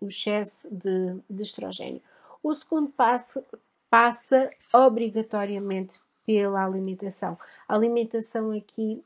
o, 0.00 0.08
excesso 0.08 0.68
de, 0.70 1.16
de 1.28 1.42
estrogênio. 1.42 2.02
O 2.42 2.54
segundo 2.54 2.90
passo 2.90 3.42
passa 3.88 4.50
obrigatoriamente 4.72 5.98
pela 6.26 6.64
alimentação. 6.64 7.38
A 7.68 7.74
alimentação 7.74 8.50
aqui 8.52 9.02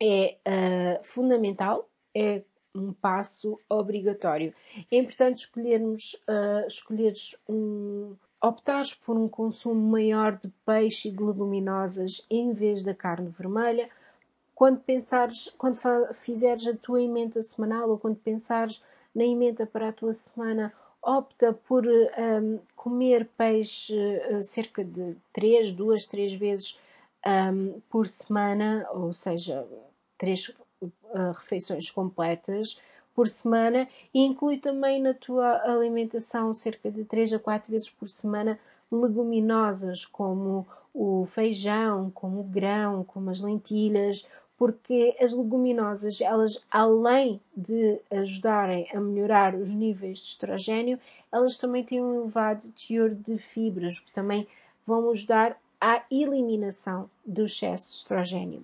é 0.00 0.36
uh, 0.46 1.04
fundamental, 1.04 1.88
é 2.14 2.42
um 2.74 2.92
passo 2.92 3.58
obrigatório. 3.68 4.54
É 4.90 4.96
importante 4.96 5.40
escolhermos, 5.40 6.14
uh, 6.28 6.66
escolheres 6.66 7.36
um, 7.48 8.14
optares 8.40 8.94
por 8.94 9.16
um 9.16 9.28
consumo 9.28 9.90
maior 9.90 10.38
de 10.38 10.48
peixe 10.64 11.08
e 11.08 11.16
leguminosas 11.16 12.24
em 12.30 12.52
vez 12.52 12.82
da 12.82 12.94
carne 12.94 13.28
vermelha. 13.28 13.90
Quando 14.60 14.78
pensares, 14.80 15.54
quando 15.56 15.78
fizeres 16.16 16.66
a 16.66 16.76
tua 16.76 17.00
emenda 17.00 17.40
semanal 17.40 17.88
ou 17.88 17.98
quando 17.98 18.16
pensares 18.16 18.82
na 19.14 19.24
emenda 19.24 19.64
para 19.64 19.88
a 19.88 19.92
tua 19.92 20.12
semana, 20.12 20.70
opta 21.00 21.54
por 21.66 21.86
um, 21.86 22.58
comer 22.76 23.26
peixe 23.38 23.94
uh, 23.94 24.44
cerca 24.44 24.84
de 24.84 25.16
3, 25.32 25.72
2, 25.72 26.04
3 26.04 26.34
vezes 26.34 26.78
um, 27.26 27.80
por 27.88 28.06
semana, 28.06 28.86
ou 28.92 29.14
seja, 29.14 29.66
3 30.18 30.50
uh, 30.50 30.90
refeições 31.38 31.90
completas 31.90 32.78
por 33.14 33.30
semana 33.30 33.88
e 34.12 34.20
inclui 34.20 34.58
também 34.58 35.00
na 35.00 35.14
tua 35.14 35.56
alimentação 35.64 36.52
cerca 36.52 36.90
de 36.90 37.02
3 37.06 37.32
a 37.32 37.38
4 37.38 37.70
vezes 37.70 37.88
por 37.88 38.10
semana 38.10 38.60
leguminosas 38.92 40.04
como 40.04 40.66
o 40.92 41.26
feijão, 41.30 42.10
como 42.10 42.40
o 42.40 42.44
grão, 42.44 43.04
como 43.04 43.30
as 43.30 43.40
lentilhas, 43.40 44.26
porque 44.60 45.16
as 45.18 45.32
leguminosas, 45.32 46.20
elas 46.20 46.62
além 46.70 47.40
de 47.56 47.98
ajudarem 48.10 48.86
a 48.92 49.00
melhorar 49.00 49.54
os 49.54 49.70
níveis 49.70 50.18
de 50.18 50.26
estrogênio, 50.26 51.00
elas 51.32 51.56
também 51.56 51.82
têm 51.82 52.02
um 52.02 52.20
elevado 52.20 52.70
teor 52.72 53.08
de 53.08 53.38
fibras, 53.38 53.98
que 53.98 54.12
também 54.12 54.46
vão 54.86 55.10
ajudar 55.12 55.56
à 55.80 56.02
eliminação 56.10 57.08
do 57.24 57.46
excesso 57.46 57.90
de 57.90 57.96
estrogênio. 58.00 58.62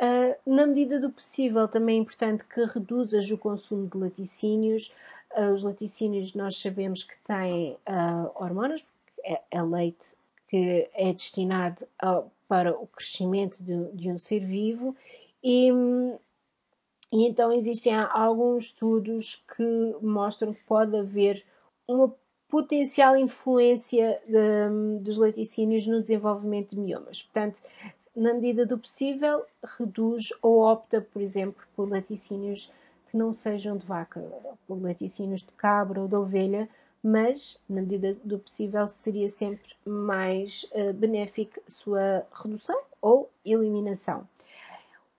Uh, 0.00 0.50
na 0.50 0.66
medida 0.66 0.98
do 0.98 1.10
possível, 1.10 1.68
também 1.68 1.98
é 1.98 2.00
importante 2.00 2.42
que 2.42 2.64
reduzas 2.64 3.30
o 3.30 3.36
consumo 3.36 3.86
de 3.88 3.98
laticínios. 3.98 4.90
Uh, 5.36 5.52
os 5.52 5.62
laticínios 5.62 6.32
nós 6.32 6.58
sabemos 6.58 7.04
que 7.04 7.18
têm 7.26 7.72
uh, 7.86 8.30
hormonas, 8.34 8.82
é, 9.22 9.38
é, 9.50 9.62
leite 9.62 10.18
que 10.50 10.90
é 10.92 11.12
destinado 11.12 11.86
para 12.48 12.76
o 12.76 12.86
crescimento 12.88 13.62
de, 13.62 13.92
de, 13.92 14.10
um 14.10 14.18
ser 14.18 14.40
vivo 14.40 14.96
e, 15.42 15.70
e 17.12 17.28
então 17.28 17.52
existem 17.52 17.94
alguns 17.94 18.66
estudos 18.66 19.40
que 19.56 19.96
mostram 20.02 20.52
que 20.52 20.64
pode 20.64 20.96
haver 20.96 21.44
uma 21.86 22.12
potencial 22.48 23.16
influência 23.16 24.20
de, 24.26 24.98
dos 25.04 25.16
laticínios 25.16 25.86
no 25.86 26.00
desenvolvimento 26.00 26.74
de 26.74 26.80
miomas. 26.80 27.22
Portanto, 27.22 27.60
na 28.14 28.34
medida 28.34 28.66
do 28.66 28.76
possível, 28.76 29.44
reduz 29.78 30.30
ou 30.42 30.62
opta, 30.62 31.00
por 31.00 31.22
exemplo, 31.22 31.62
por 31.76 31.88
laticínios 31.88 32.72
que 33.08 33.16
não 33.16 33.32
sejam 33.32 33.76
de 33.76 33.86
vaca, 33.86 34.20
por 34.66 34.82
laticínios 34.82 35.42
de 35.42 35.52
cabra 35.52 36.00
ou 36.00 36.08
de 36.08 36.16
ovelha, 36.16 36.68
mas, 37.02 37.58
na 37.68 37.80
medida 37.80 38.14
do 38.22 38.38
possível, 38.38 38.86
seria 38.88 39.28
sempre 39.28 39.74
mais 39.84 40.66
uh, 40.72 40.92
benéfico 40.92 41.60
a 41.66 41.70
sua 41.70 42.26
redução 42.32 42.78
ou 43.00 43.30
eliminação. 43.44 44.28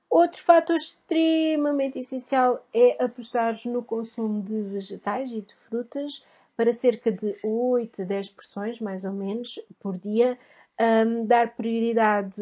Outro 0.09 0.43
fator 0.43 0.75
extremamente 0.75 1.97
essencial 1.97 2.65
é 2.73 3.01
apostar 3.01 3.55
no 3.65 3.81
consumo 3.81 4.41
de 4.41 4.61
vegetais 4.61 5.31
e 5.31 5.39
de 5.41 5.55
frutas 5.55 6.23
para 6.55 6.73
cerca 6.73 7.09
de 7.11 7.35
8 7.41 8.01
a 8.01 8.05
10 8.05 8.29
porções, 8.29 8.79
mais 8.81 9.05
ou 9.05 9.13
menos, 9.13 9.57
por 9.79 9.97
dia, 9.97 10.37
um, 10.79 11.25
dar 11.25 11.55
prioridade 11.55 12.41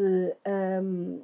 um, 0.82 1.22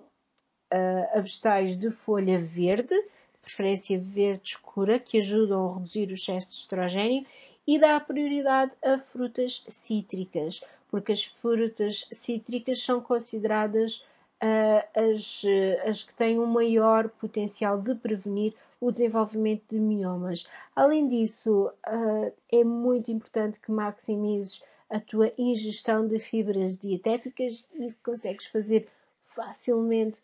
a, 0.72 1.18
a 1.18 1.20
vegetais 1.20 1.78
de 1.78 1.90
folha 1.90 2.38
verde, 2.38 2.94
de 2.94 3.40
preferência 3.42 4.00
verde 4.00 4.50
escura, 4.50 5.00
que 5.00 5.18
ajudam 5.18 5.68
a 5.68 5.74
reduzir 5.74 6.10
o 6.12 6.14
excesso 6.14 6.50
de 6.52 6.58
estrogênio, 6.58 7.26
e 7.68 7.80
dar 7.80 8.06
prioridade 8.06 8.72
a 8.84 8.98
frutas 9.00 9.64
cítricas, 9.68 10.62
porque 10.90 11.12
as 11.12 11.24
frutas 11.24 12.08
cítricas 12.12 12.80
são 12.82 13.02
consideradas 13.02 14.06
uh, 14.42 15.14
as, 15.14 15.42
as 15.88 16.04
que 16.04 16.14
têm 16.14 16.40
um 16.40 16.46
maior 16.46 17.10
potencial 17.10 17.82
de 17.82 17.96
prevenir 17.96 18.54
o 18.80 18.92
desenvolvimento 18.92 19.64
de 19.70 19.80
miomas. 19.80 20.46
Além 20.76 21.08
disso, 21.08 21.72
uh, 21.88 22.34
é 22.52 22.64
muito 22.64 23.12
importante 23.12 23.60
que 23.60 23.72
maximizes 23.72 24.62
a 24.90 25.00
tua 25.00 25.32
ingestão 25.38 26.08
de 26.08 26.20
fibras 26.20 26.78
dietéticas 26.78 27.66
e 27.74 27.92
consegues 28.04 28.46
fazer 28.46 28.88
facilmente 29.26 30.20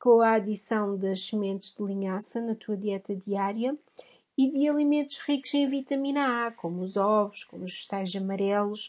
com 0.00 0.20
a 0.20 0.32
adição 0.32 0.96
das 0.96 1.26
sementes 1.26 1.74
de 1.74 1.82
linhaça 1.82 2.40
na 2.40 2.54
tua 2.54 2.76
dieta 2.76 3.14
diária 3.14 3.76
e 4.36 4.50
de 4.50 4.68
alimentos 4.68 5.18
ricos 5.18 5.52
em 5.54 5.68
vitamina 5.68 6.46
A, 6.46 6.52
como 6.52 6.82
os 6.82 6.96
ovos, 6.96 7.44
como 7.44 7.64
os 7.64 7.72
vegetais 7.72 8.14
amarelos. 8.14 8.88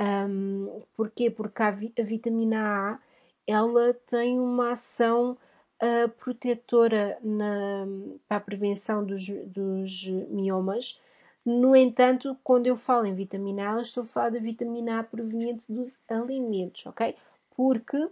Um, 0.00 0.82
porquê? 0.96 1.30
Porque 1.30 1.62
a, 1.62 1.70
vi 1.70 1.92
a, 1.98 2.02
vitamina 2.02 2.92
A 2.92 2.98
ela 3.46 3.94
tem 4.06 4.38
uma 4.38 4.72
ação 4.72 5.36
uh, 5.82 6.08
protetora 6.18 7.18
na, 7.22 7.86
para 8.26 8.38
a 8.38 8.40
prevenção 8.40 9.04
dos, 9.04 9.26
dos 9.26 10.06
miomas 10.30 10.98
no 11.44 11.76
entanto, 11.76 12.36
quando 12.42 12.66
eu 12.66 12.76
falo 12.76 13.04
em 13.04 13.14
vitamina 13.14 13.76
A, 13.76 13.82
estou 13.82 14.04
a 14.04 14.06
falar 14.06 14.30
da 14.30 14.38
vitamina 14.38 15.00
A 15.00 15.04
proveniente 15.04 15.62
dos 15.68 15.92
alimentos, 16.08 16.86
ok? 16.86 17.14
Porque 17.54 18.08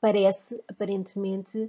parece, 0.00 0.62
aparentemente, 0.68 1.68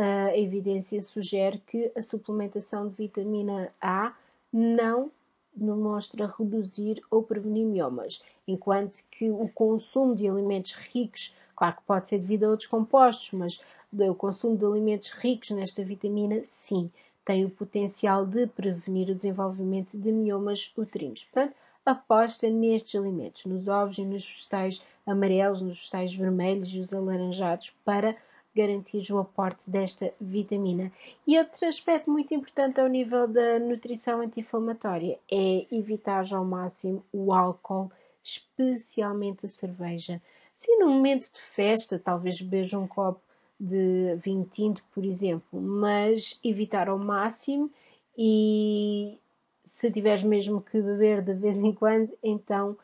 a 0.00 0.36
evidência 0.38 1.02
sugere 1.02 1.60
que 1.66 1.90
a 1.96 2.02
suplementação 2.02 2.88
de 2.88 2.94
vitamina 2.94 3.72
A 3.80 4.14
não 4.52 5.10
demonstra 5.52 6.32
reduzir 6.38 7.02
ou 7.10 7.20
prevenir 7.20 7.66
miomas, 7.66 8.22
enquanto 8.46 9.02
que 9.10 9.28
o 9.28 9.48
consumo 9.48 10.14
de 10.14 10.28
alimentos 10.28 10.74
ricos, 10.74 11.34
claro 11.56 11.76
que 11.76 11.82
pode 11.82 12.06
ser 12.06 12.18
devido 12.20 12.44
a 12.44 12.50
outros 12.50 12.68
compostos, 12.68 13.32
mas 13.32 13.60
o 13.92 14.14
consumo 14.14 14.56
de 14.56 14.64
alimentos 14.64 15.10
ricos 15.10 15.50
nesta 15.50 15.82
vitamina, 15.82 16.42
sim, 16.44 16.88
tem 17.24 17.44
o 17.44 17.50
potencial 17.50 18.24
de 18.24 18.46
prevenir 18.46 19.10
o 19.10 19.14
desenvolvimento 19.16 19.98
de 19.98 20.12
miomas 20.12 20.72
uterinos. 20.76 21.24
Portanto, 21.24 21.54
aposta 21.84 22.48
nestes 22.48 22.94
alimentos, 22.94 23.44
nos 23.44 23.66
ovos 23.66 23.98
e 23.98 24.04
nos 24.04 24.24
vegetais 24.24 24.80
amarelos, 25.04 25.60
nos 25.60 25.78
vegetais 25.78 26.14
vermelhos 26.14 26.68
e 26.72 26.78
os 26.78 26.92
alaranjados, 26.92 27.72
para 27.84 28.16
garantir 28.54 29.12
o 29.12 29.18
aporte 29.18 29.68
desta 29.68 30.12
vitamina. 30.20 30.92
E 31.26 31.38
outro 31.38 31.66
aspecto 31.66 32.10
muito 32.10 32.34
importante 32.34 32.80
ao 32.80 32.88
nível 32.88 33.28
da 33.28 33.58
nutrição 33.58 34.20
anti-inflamatória 34.20 35.18
é 35.30 35.66
evitar 35.70 36.24
ao 36.32 36.44
máximo 36.44 37.04
o 37.12 37.32
álcool, 37.32 37.90
especialmente 38.22 39.46
a 39.46 39.48
cerveja. 39.48 40.20
Se 40.54 40.76
no 40.76 40.88
momento 40.88 41.32
de 41.32 41.40
festa, 41.40 41.98
talvez 41.98 42.40
beber 42.40 42.76
um 42.76 42.86
copo 42.86 43.20
de 43.60 44.16
vinho 44.16 44.48
tinto, 44.50 44.82
por 44.92 45.04
exemplo, 45.04 45.60
mas 45.60 46.38
evitar 46.44 46.88
ao 46.88 46.98
máximo 46.98 47.70
e 48.16 49.18
se 49.64 49.90
tiveres 49.90 50.24
mesmo 50.24 50.60
que 50.60 50.80
beber 50.80 51.22
de 51.22 51.34
vez 51.34 51.56
em 51.56 51.72
quando, 51.72 52.12
então 52.22 52.76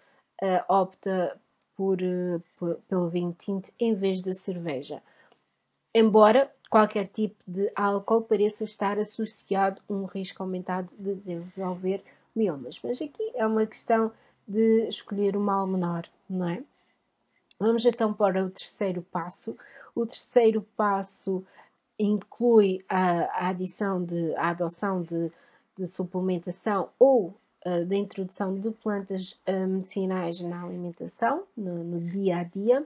uh, 0.43 0.73
opta 0.73 1.37
por, 1.77 1.99
uh, 2.01 2.77
pelo 2.89 3.09
vinho 3.09 3.35
tinto 3.39 3.73
em 3.79 3.95
vez 3.95 4.23
da 4.23 4.35
cerveja. 4.35 5.03
Embora 5.95 6.51
qualquer 6.69 7.07
tipo 7.07 7.37
de 7.47 7.71
álcool 7.77 8.23
pareça 8.23 8.65
estar 8.65 8.99
associado 8.99 9.81
a 9.89 9.93
um 9.93 10.07
risco 10.07 10.43
aumentado 10.43 10.91
de 10.99 11.15
desenvolver 11.15 12.03
miomas. 12.35 12.81
Mas 12.83 13.01
aqui 13.01 13.31
é 13.35 13.47
uma 13.47 13.65
questão 13.65 14.11
de 14.47 14.89
escolher 14.89 15.37
o 15.37 15.41
mal 15.41 15.67
menor, 15.67 16.07
não 16.29 16.49
é? 16.49 16.63
Vamos 17.59 17.85
então 17.87 18.13
para 18.13 18.45
o 18.45 18.51
terceiro 18.51 19.03
passo. 19.03 19.57
O 19.95 20.05
terceiro 20.05 20.67
passo 20.77 21.45
inclui 21.99 22.85
a, 22.89 23.47
a 23.47 23.49
adição 23.49 24.05
de 24.05 24.35
a 24.35 24.51
adoção 24.51 25.03
de, 25.03 25.31
de 25.79 25.87
suplementação 25.87 26.89
ou 26.99 27.35
uh, 27.65 27.87
da 27.87 27.97
introdução 27.97 28.59
de 28.59 28.71
plantas 28.71 29.33
uh, 29.49 29.67
medicinais 29.67 30.41
na 30.41 30.65
alimentação, 30.65 31.45
no, 31.57 31.85
no, 31.85 32.01
dia 32.01 32.39
a 32.39 32.45
dia. 32.45 32.85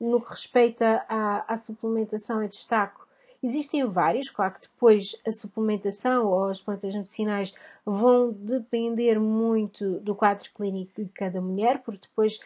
No 0.00 0.20
que 0.20 0.30
respeita 0.30 1.04
à, 1.08 1.52
à 1.52 1.56
suplementação, 1.56 2.42
eu 2.42 2.48
destaco 2.48 3.06
Existem 3.42 3.84
vários, 3.84 4.28
claro 4.28 4.54
que 4.54 4.62
depois 4.62 5.14
a 5.26 5.30
suplementação 5.30 6.26
ou 6.26 6.48
as 6.48 6.60
plantas 6.60 6.94
medicinais 6.94 7.54
vão 7.84 8.32
depender 8.32 9.20
muito 9.20 10.00
do 10.00 10.16
quadro 10.16 10.48
clínico 10.54 11.04
de 11.04 11.10
cada 11.10 11.40
mulher, 11.40 11.80
porque 11.84 12.08
depois 12.08 12.40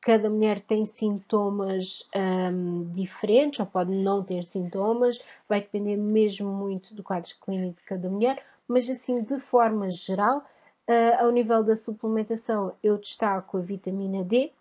cada 0.00 0.28
mulher 0.28 0.60
tem 0.60 0.84
sintomas 0.86 2.08
um, 2.14 2.84
diferentes 2.92 3.58
ou 3.58 3.66
pode 3.66 3.90
não 3.90 4.22
ter 4.22 4.44
sintomas, 4.44 5.18
vai 5.48 5.60
depender 5.60 5.96
mesmo 5.96 6.52
muito 6.52 6.94
do 6.94 7.02
quadro 7.02 7.30
clínico 7.40 7.80
de 7.80 7.86
cada 7.86 8.08
mulher, 8.08 8.40
mas 8.68 8.88
assim 8.88 9.22
de 9.22 9.40
forma 9.40 9.90
geral, 9.90 10.38
uh, 10.88 11.24
ao 11.24 11.32
nível 11.32 11.64
da 11.64 11.74
suplementação, 11.74 12.74
eu 12.82 12.98
destaco 12.98 13.56
a 13.56 13.60
vitamina 13.60 14.22
D, 14.22 14.52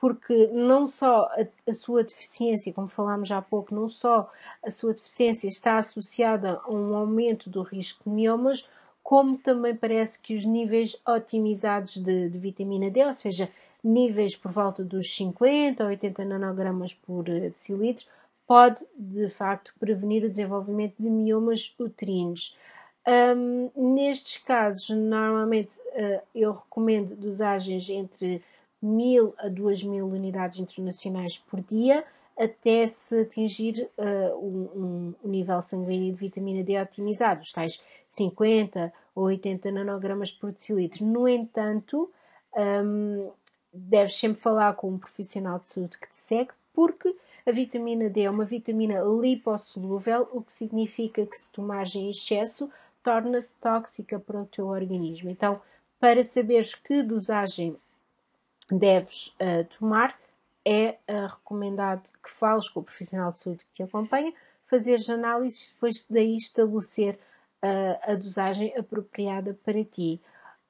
porque 0.00 0.46
não 0.48 0.86
só 0.86 1.24
a, 1.24 1.70
a, 1.70 1.74
sua 1.74 2.04
deficiência, 2.04 2.72
como 2.72 2.86
falámos 2.88 3.30
há 3.30 3.42
pouco, 3.42 3.74
não 3.74 3.88
só 3.88 4.30
a 4.62 4.70
sua 4.70 4.94
deficiência 4.94 5.48
está 5.48 5.76
associada 5.78 6.60
a 6.64 6.70
um 6.70 6.94
aumento 6.94 7.50
do 7.50 7.62
risco 7.62 8.04
de 8.04 8.10
miomas, 8.10 8.66
como 9.02 9.38
também 9.38 9.74
parece 9.74 10.18
que 10.18 10.36
os 10.36 10.44
níveis 10.44 11.00
otimizados 11.06 11.96
de, 11.96 12.28
de 12.28 12.38
vitamina 12.38 12.90
D, 12.90 13.04
ou 13.04 13.14
seja, 13.14 13.48
níveis 13.82 14.36
por 14.36 14.52
volta 14.52 14.84
dos 14.84 15.14
50 15.16 15.82
ou 15.82 15.90
80 15.90 16.24
nanogramas 16.24 16.92
por 16.92 17.28
eh, 17.28 17.50
decilitro, 17.50 18.06
pode 18.46 18.84
de 18.96 19.28
facto 19.30 19.72
prevenir 19.80 20.24
o 20.24 20.30
desenvolvimento 20.30 20.94
de 20.98 21.10
miomas 21.10 21.74
uterinos. 21.78 22.56
Um, 23.06 23.70
nestes 23.94 24.36
casos, 24.38 24.90
normalmente 24.90 25.78
uh, 25.78 26.20
eu 26.34 26.52
recomendo 26.52 27.16
dosagens 27.16 27.88
entre 27.88 28.42
1000 28.82 29.34
a 29.38 29.48
2000 29.48 30.06
unidades 30.06 30.58
internacionais 30.58 31.38
por 31.38 31.60
dia 31.60 32.04
até 32.38 32.86
se 32.86 33.20
atingir 33.20 33.90
uh, 33.98 34.36
um, 34.36 35.14
um, 35.24 35.28
nível 35.28 35.60
sanguíneo 35.60 36.14
de 36.14 36.20
vitamina 36.20 36.62
D 36.62 36.80
otimizado, 36.80 37.42
os 37.42 37.52
tais 37.52 37.82
50 38.08 38.92
ou 39.14 39.24
80 39.24 39.72
nanogramas 39.72 40.30
por 40.30 40.52
decilitro. 40.52 41.04
No 41.04 41.26
entanto, 41.26 42.08
um, 42.56 43.30
deves 43.72 44.16
sempre 44.16 44.40
falar 44.40 44.74
com 44.74 44.90
um 44.90 44.98
profissional 44.98 45.58
de 45.58 45.68
saúde 45.68 45.98
que 45.98 46.08
te 46.08 46.16
segue, 46.16 46.52
porque 46.72 47.16
a 47.44 47.50
vitamina 47.50 48.08
D 48.08 48.22
é 48.22 48.30
uma 48.30 48.44
vitamina 48.44 49.00
lipossolúvel, 49.02 50.28
o 50.32 50.40
que 50.40 50.52
significa 50.52 51.26
que 51.26 51.36
se 51.36 51.50
tomares 51.50 51.96
em 51.96 52.08
excesso, 52.08 52.70
torna-se 53.02 53.52
tóxica 53.54 54.16
para 54.18 54.42
o 54.42 54.46
teu 54.46 54.68
organismo. 54.68 55.28
Então, 55.28 55.60
para 55.98 56.22
saberes 56.22 56.76
que 56.76 57.02
dosagem 57.02 57.76
deves 58.70 59.28
uh, 59.40 59.64
tomar, 59.78 60.18
é 60.64 60.96
uh, 61.08 61.26
recomendado 61.26 62.02
que 62.22 62.30
fales 62.30 62.68
com 62.68 62.80
o 62.80 62.84
profissional 62.84 63.32
de 63.32 63.40
saúde 63.40 63.64
que 63.64 63.72
te 63.72 63.82
acompanha, 63.82 64.32
fazeres 64.66 65.08
análises 65.08 65.62
e 65.62 65.74
depois 65.74 66.04
daí 66.08 66.36
estabelecer 66.36 67.18
uh, 67.62 68.12
a 68.12 68.14
dosagem 68.14 68.76
apropriada 68.76 69.58
para 69.64 69.82
ti. 69.84 70.20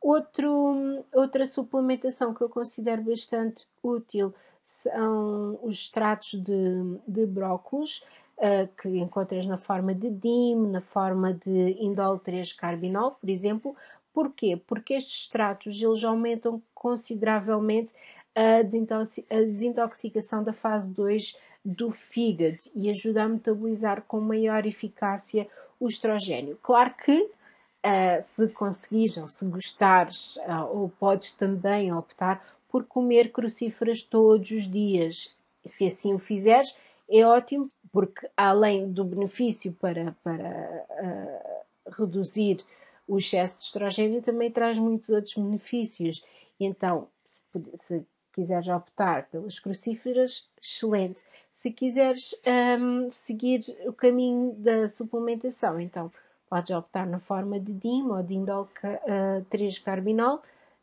Outro, 0.00 1.04
outra 1.12 1.46
suplementação 1.46 2.32
que 2.32 2.42
eu 2.42 2.48
considero 2.48 3.02
bastante 3.02 3.66
útil 3.82 4.32
são 4.64 5.58
os 5.62 5.76
extratos 5.76 6.40
de, 6.40 6.98
de 7.06 7.26
brócolis, 7.26 8.02
uh, 8.36 8.68
que 8.80 8.88
encontras 8.88 9.46
na 9.46 9.58
forma 9.58 9.94
de 9.94 10.10
DIM, 10.10 10.68
na 10.68 10.80
forma 10.80 11.32
de 11.32 11.76
indol 11.80 12.20
3-carbinol, 12.20 13.12
por 13.12 13.28
exemplo, 13.28 13.76
Porquê? 14.18 14.60
Porque 14.66 14.94
estes 14.94 15.20
extratos 15.20 15.80
eles 15.80 16.02
aumentam 16.02 16.60
consideravelmente 16.74 17.92
a, 18.34 18.62
desintoxicação 18.64 20.42
da 20.42 20.52
fase 20.52 20.88
2 20.88 21.36
do 21.64 21.92
fígado 21.92 22.58
e 22.74 22.90
ajuda 22.90 23.22
a 23.22 23.28
metabolizar 23.28 24.02
com 24.08 24.20
maior 24.20 24.66
eficácia 24.66 25.46
o 25.78 25.86
estrogênio. 25.86 26.58
Claro 26.60 26.94
que 26.94 27.16
uh, 27.22 28.20
se 28.34 28.48
conseguires 28.48 29.16
ou 29.18 29.28
se 29.28 29.44
gostares, 29.44 30.34
uh, 30.38 30.66
ou 30.68 30.88
podes 30.88 31.30
também 31.30 31.92
optar 31.92 32.44
por 32.68 32.86
comer 32.86 33.30
crucíferas 33.30 34.02
todos 34.02 34.50
os 34.50 34.68
dias. 34.68 35.32
Se 35.64 35.86
assim 35.86 36.12
o 36.12 36.18
fizeres, 36.18 36.74
é 37.08 37.24
ótimo, 37.24 37.70
porque 37.92 38.28
além 38.36 38.90
do 38.90 39.04
benefício 39.04 39.72
para, 39.74 40.16
para 40.24 40.84
uh, 40.90 41.90
reduzir 41.96 42.66
o 43.08 43.18
excesso 43.18 43.58
de 43.58 43.64
estrogênio 43.64 44.22
também 44.22 44.50
traz 44.50 44.78
muitos 44.78 45.08
outros 45.08 45.34
benefícios. 45.34 46.22
Então, 46.60 47.08
se, 47.24 47.40
se 47.74 48.06
quiseres 48.32 48.68
optar 48.68 49.28
pelas 49.30 49.58
crucíferas, 49.58 50.46
excelente. 50.60 51.20
Se 51.52 51.72
quiseres 51.72 52.36
um, 52.78 53.10
seguir 53.10 53.64
o 53.86 53.92
caminho 53.92 54.52
da 54.52 54.86
suplementação, 54.86 55.80
então 55.80 56.12
podes 56.48 56.70
optar 56.70 57.06
na 57.06 57.18
forma 57.18 57.58
de 57.58 57.72
DIM 57.72 58.08
ou 58.08 58.22
de 58.22 58.34
indol 58.34 58.62
uh, 58.84 59.44
3-carbinol. 59.50 60.40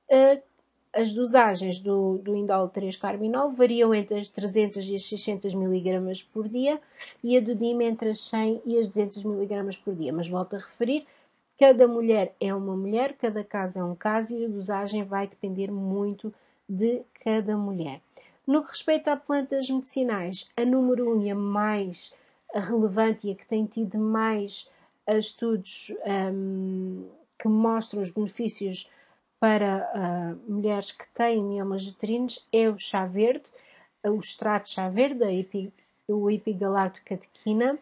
Uh, 0.09 0.41
as 0.93 1.11
dosagens 1.13 1.79
do, 1.79 2.17
do 2.19 2.35
indol 2.35 2.69
3-carbinol 2.69 3.53
variam 3.53 3.93
entre 3.93 4.19
as 4.19 4.29
300 4.29 4.85
e 4.87 4.95
as 4.95 5.05
600 5.05 5.53
mg 5.53 6.23
por 6.31 6.47
dia 6.47 6.79
e 7.21 7.37
a 7.37 7.41
do 7.41 7.53
DIM 7.53 7.81
entre 7.83 8.09
as 8.09 8.21
100 8.21 8.61
e 8.65 8.79
as 8.79 8.87
200 8.87 9.23
mg 9.25 9.77
por 9.79 9.93
dia. 9.93 10.13
Mas 10.13 10.27
volto 10.27 10.55
a 10.55 10.59
referir, 10.59 11.05
Cada 11.57 11.87
mulher 11.87 12.35
é 12.39 12.53
uma 12.53 12.75
mulher, 12.75 13.13
cada 13.13 13.43
caso 13.43 13.79
é 13.79 13.83
um 13.83 13.95
caso 13.95 14.35
e 14.35 14.45
a 14.45 14.49
dosagem 14.49 15.03
vai 15.03 15.27
depender 15.27 15.71
muito 15.71 16.33
de 16.67 17.01
cada 17.23 17.55
mulher. 17.57 18.01
No 18.45 18.63
que 18.63 18.71
respeita 18.71 19.13
a 19.13 19.17
plantas 19.17 19.69
medicinais, 19.69 20.47
a 20.55 20.65
número 20.65 21.09
1 21.09 21.17
um 21.17 21.21
e 21.23 21.31
a 21.31 21.35
mais 21.35 22.13
relevante 22.53 23.27
e 23.27 23.31
a 23.31 23.35
que 23.35 23.45
tem 23.45 23.65
tido 23.65 23.97
mais 23.97 24.69
estudos 25.07 25.91
um, 26.33 27.07
que 27.39 27.47
mostram 27.47 28.01
os 28.01 28.11
benefícios 28.11 28.89
para 29.39 29.89
uh, 29.93 30.51
mulheres 30.51 30.91
que 30.91 31.07
têm 31.13 31.43
miomas 31.43 31.85
uterinos 31.87 32.45
é 32.51 32.69
o 32.69 32.77
chá 32.79 33.05
verde, 33.05 33.45
o 34.03 34.19
extrato 34.19 34.69
chá 34.69 34.89
verde, 34.89 35.23
a 35.23 35.33
epi, 35.33 35.71
o 36.07 36.29
epigalactocatequina. 36.29 37.77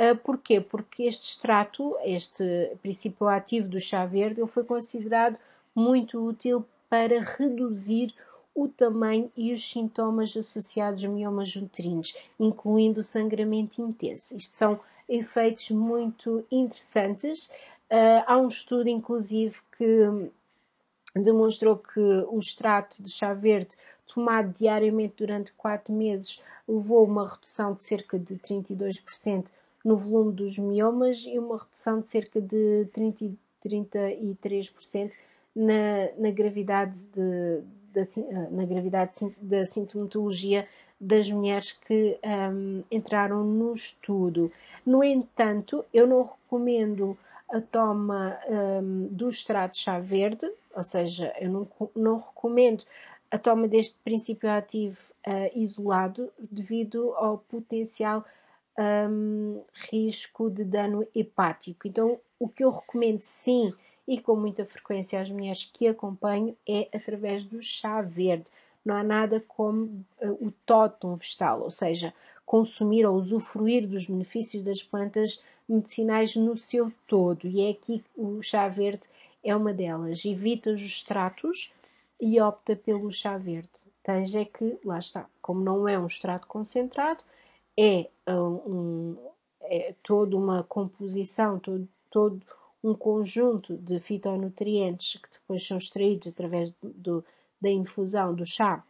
Uh, 0.00 0.16
porquê? 0.16 0.62
Porque 0.62 1.02
este 1.02 1.28
extrato, 1.28 1.94
este 2.02 2.74
princípio 2.80 3.28
ativo 3.28 3.68
do 3.68 3.78
chá 3.78 4.06
verde, 4.06 4.40
ele 4.40 4.48
foi 4.48 4.64
considerado 4.64 5.36
muito 5.74 6.18
útil 6.26 6.64
para 6.88 7.20
reduzir 7.20 8.14
o 8.54 8.66
tamanho 8.66 9.30
e 9.36 9.52
os 9.52 9.70
sintomas 9.70 10.34
associados 10.34 11.04
a 11.04 11.08
miomas 11.08 11.54
uterinos, 11.54 12.16
incluindo 12.38 13.00
o 13.00 13.04
sangramento 13.04 13.82
intenso. 13.82 14.34
Isto 14.34 14.56
são 14.56 14.80
efeitos 15.06 15.70
muito 15.70 16.46
interessantes. 16.50 17.50
Uh, 17.90 18.24
há 18.26 18.38
um 18.38 18.48
estudo, 18.48 18.88
inclusive, 18.88 19.54
que 19.76 20.30
demonstrou 21.14 21.76
que 21.76 22.00
o 22.00 22.38
extrato 22.38 23.02
de 23.02 23.10
chá 23.10 23.34
verde 23.34 23.76
tomado 24.06 24.54
diariamente 24.58 25.14
durante 25.18 25.52
4 25.52 25.92
meses 25.92 26.40
levou 26.66 27.00
a 27.00 27.08
uma 27.08 27.28
redução 27.28 27.74
de 27.74 27.82
cerca 27.82 28.18
de 28.18 28.36
32% 28.36 29.48
no 29.84 29.96
volume 29.96 30.32
dos 30.32 30.58
miomas 30.58 31.24
e 31.26 31.38
uma 31.38 31.58
redução 31.58 32.00
de 32.00 32.08
cerca 32.08 32.40
de 32.40 32.86
30, 32.92 33.36
33% 33.64 35.10
na, 35.54 36.08
na 36.18 36.30
gravidade 36.30 36.98
de, 37.14 37.62
da, 37.92 38.02
na 38.50 38.64
gravidade 38.64 39.12
da 39.40 39.66
sintomatologia 39.66 40.66
das 41.00 41.30
mulheres 41.30 41.72
que 41.72 42.18
um, 42.52 42.82
entraram 42.90 43.42
no 43.42 43.72
estudo. 43.72 44.52
No 44.84 45.02
entanto, 45.02 45.84
eu 45.94 46.06
não 46.06 46.22
recomendo 46.24 47.16
a 47.48 47.60
toma 47.60 48.38
um, 48.48 49.08
do 49.10 49.28
extrato 49.28 49.74
de 49.74 49.80
chá 49.80 49.98
verde, 49.98 50.48
ou 50.74 50.84
seja, 50.84 51.32
eu 51.40 51.50
não, 51.50 51.68
não 51.96 52.18
recomendo 52.18 52.84
a 53.30 53.38
toma 53.38 53.66
deste 53.66 53.96
princípio 54.04 54.50
ativo 54.50 54.98
uh, 55.26 55.58
isolado 55.58 56.30
devido 56.38 57.12
ao 57.14 57.38
potencial 57.38 58.24
um, 58.78 59.62
risco 59.90 60.50
de 60.50 60.64
dano 60.64 61.06
hepático. 61.14 61.86
Então, 61.86 62.18
o 62.38 62.48
que 62.48 62.64
eu 62.64 62.70
recomendo 62.70 63.20
sim 63.22 63.72
e 64.06 64.20
com 64.20 64.34
muita 64.34 64.64
frequência 64.64 65.20
às 65.20 65.30
mulheres 65.30 65.70
que 65.72 65.86
acompanho 65.86 66.56
é 66.68 66.88
através 66.92 67.44
do 67.44 67.62
chá 67.62 68.00
verde. 68.02 68.46
Não 68.84 68.94
há 68.94 69.02
nada 69.02 69.42
como 69.46 70.04
uh, 70.20 70.46
o 70.46 70.52
tótum 70.64 71.16
vegetal, 71.16 71.62
ou 71.62 71.70
seja, 71.70 72.12
consumir 72.46 73.06
ou 73.06 73.14
usufruir 73.14 73.86
dos 73.86 74.06
benefícios 74.06 74.64
das 74.64 74.82
plantas 74.82 75.40
medicinais 75.68 76.34
no 76.34 76.56
seu 76.56 76.92
todo. 77.06 77.46
E 77.46 77.60
é 77.60 77.70
aqui 77.70 77.98
que 77.98 78.20
o 78.20 78.42
chá 78.42 78.66
verde 78.68 79.02
é 79.44 79.54
uma 79.54 79.72
delas. 79.72 80.24
Evita 80.24 80.70
os 80.70 80.80
extratos 80.80 81.72
e 82.20 82.40
opta 82.40 82.74
pelo 82.74 83.12
chá 83.12 83.38
verde. 83.38 83.68
Tens 84.02 84.34
é 84.34 84.44
que, 84.44 84.78
lá 84.84 84.98
está, 84.98 85.26
como 85.40 85.60
não 85.60 85.86
é 85.86 85.98
um 85.98 86.06
extrato 86.06 86.46
concentrado, 86.46 87.22
é, 87.80 88.10
um, 88.28 89.16
é 89.62 89.94
toda 90.02 90.36
uma 90.36 90.62
composição, 90.62 91.58
todo, 91.58 91.88
todo 92.10 92.42
um 92.84 92.94
conjunto 92.94 93.76
de 93.78 93.98
fitonutrientes 94.00 95.20
que 95.20 95.30
depois 95.30 95.66
são 95.66 95.78
extraídos 95.78 96.28
através 96.28 96.72
do, 96.82 97.24
da 97.60 97.70
infusão 97.70 98.34
do 98.34 98.44
chá 98.44 98.84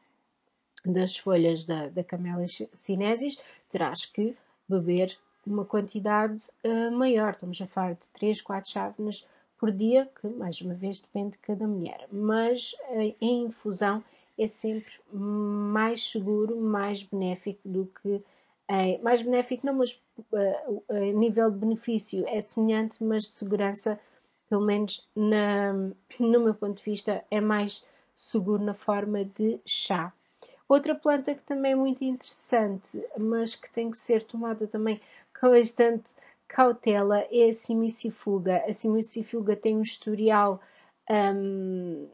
das 0.84 1.16
folhas 1.16 1.64
da, 1.64 1.88
da 1.88 2.02
Camellia 2.02 2.46
sinensis, 2.74 3.38
terás 3.68 4.06
que 4.06 4.34
beber 4.68 5.16
uma 5.46 5.64
quantidade 5.64 6.46
uh, 6.64 6.90
maior. 6.90 7.32
Estamos 7.32 7.60
a 7.60 7.66
falar 7.66 7.92
de 7.92 8.08
3, 8.14 8.40
4 8.40 8.70
chávenas 8.70 9.26
por 9.58 9.70
dia, 9.70 10.08
que 10.20 10.26
mais 10.26 10.60
uma 10.60 10.74
vez 10.74 11.00
depende 11.00 11.32
de 11.32 11.38
cada 11.38 11.66
mulher. 11.66 12.06
Mas 12.10 12.74
uh, 12.88 13.14
em 13.20 13.44
infusão 13.44 14.02
é 14.38 14.46
sempre 14.46 14.90
mais 15.12 16.10
seguro, 16.10 16.58
mais 16.58 17.02
benéfico 17.02 17.60
do 17.68 17.86
que. 18.02 18.22
Uh, 18.70 19.02
mais 19.02 19.20
benéfico, 19.20 19.66
não, 19.66 19.74
mas 19.74 20.00
a 20.88 20.94
nível 21.12 21.50
de 21.50 21.58
benefício 21.58 22.24
é 22.28 22.40
semelhante, 22.40 23.02
mas 23.02 23.24
de 23.24 23.30
segurança, 23.30 23.98
pelo 24.48 24.64
menos 24.64 25.04
na, 25.16 25.72
no 25.72 26.40
meu 26.40 26.54
ponto 26.54 26.76
de 26.78 26.84
vista, 26.84 27.24
é 27.32 27.40
mais 27.40 27.84
seguro 28.14 28.62
na 28.62 28.72
forma 28.72 29.24
de 29.24 29.58
chá. 29.66 30.12
Outra 30.68 30.94
planta 30.94 31.34
que 31.34 31.42
também 31.42 31.72
é 31.72 31.74
muito 31.74 32.04
interessante, 32.04 33.04
mas 33.18 33.56
que 33.56 33.68
tem 33.72 33.90
que 33.90 33.98
ser 33.98 34.22
tomada 34.22 34.68
também 34.68 35.00
com 35.40 35.50
bastante 35.50 36.04
cautela, 36.46 37.26
é 37.28 37.50
a 37.50 37.54
simicifuga. 37.54 38.62
A 38.68 38.72
simicifuga 38.72 39.56
tem 39.56 39.76
um 39.76 39.82
historial 39.82 40.60
um, 41.10 42.08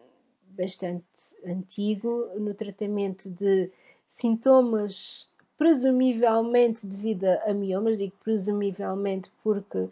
bastante 0.47 1.05
antigo 1.45 2.31
no 2.39 2.55
tratamento 2.55 3.29
de 3.29 3.71
sintomas 4.09 5.29
presumivelmente 5.57 6.87
devido 6.87 7.25
a 7.25 7.53
miomas, 7.53 7.99
digo 7.99 8.15
presumivelmente 8.23 9.31
porque 9.43 9.89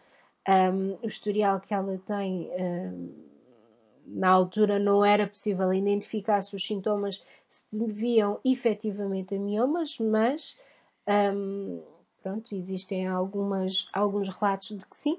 um, 0.49 0.99
o 1.03 1.07
historial 1.07 1.61
que 1.61 1.73
ela 1.73 1.99
tem 2.07 2.51
um, 2.59 3.25
na 4.07 4.29
altura 4.29 4.79
não 4.79 5.05
era 5.05 5.27
possível 5.27 5.73
identificar 5.73 6.43
se 6.43 6.55
os 6.55 6.65
sintomas 6.65 7.23
se 7.49 7.63
deviam 7.73 8.39
efetivamente 8.45 9.35
a 9.35 9.39
miomas, 9.39 9.97
mas 9.99 10.57
um, 11.35 11.83
pronto, 12.23 12.55
existem 12.55 13.07
algumas, 13.07 13.87
alguns 13.93 14.29
relatos 14.29 14.77
de 14.77 14.87
que 14.87 14.97
sim. 14.97 15.19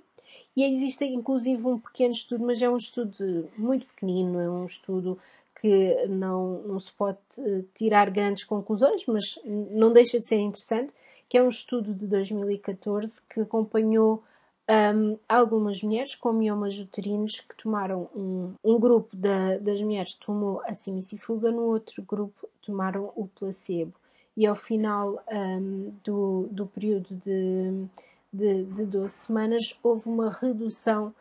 E 0.56 0.64
existe 0.64 1.06
inclusive 1.06 1.66
um 1.66 1.80
pequeno 1.80 2.14
estudo, 2.14 2.46
mas 2.46 2.62
é 2.62 2.70
um 2.70 2.78
estudo 2.78 3.50
muito 3.58 3.86
pequenino, 3.88 4.40
é 4.40 4.50
um 4.50 4.66
estudo 4.66 5.18
que 5.66 6.06
não, 6.06 6.62
não 6.62 6.80
se 6.80 6.92
pode 6.92 7.18
eh, 7.40 7.64
tirar 7.74 8.12
grandes 8.12 8.44
conclusões, 8.44 9.04
mas 9.08 9.24
não 9.44 9.92
deixa 9.92 10.20
de 10.20 10.28
ser 10.28 10.36
interessante, 10.36 10.94
que 11.28 11.40
é 11.40 11.42
um 11.42 11.50
estudo 11.50 11.92
de 11.92 12.06
2014 12.06 13.20
que 13.28 13.42
acompanhou 13.42 14.24
um, 14.70 15.18
algumas 15.28 15.82
mulheres 15.82 16.14
com 16.14 16.32
miomas 16.34 16.78
uterinos 16.78 17.40
que 17.40 17.56
tomaram 17.58 18.08
um, 18.16 18.54
um 18.64 18.80
grupo 18.80 19.16
da, 19.16 19.58
das 19.58 19.82
mulheres 19.82 20.14
tomou 20.14 20.62
a 20.68 20.76
simicifuga, 20.76 21.52
no 21.52 21.64
outro 21.64 22.04
grupo 22.04 22.48
tomaram 22.62 23.12
o 23.16 23.28
placebo. 23.28 23.96
E 24.38 24.46
ao 24.46 24.56
final 24.56 25.20
um, 25.32 25.92
do, 26.04 26.48
do 26.52 26.68
período 26.68 27.08
de, 27.16 27.88
de, 28.32 28.66
de 28.66 28.86
12 28.86 29.12
semanas 29.12 29.76
houve 29.82 30.08
uma 30.08 30.30
redução 30.32 31.12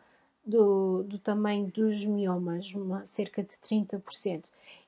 do, 0.45 1.03
do 1.03 1.17
tamanho 1.17 1.67
dos 1.67 2.03
miomas, 2.05 2.73
uma, 2.73 3.05
cerca 3.05 3.43
de 3.43 3.55
30%. 3.67 4.43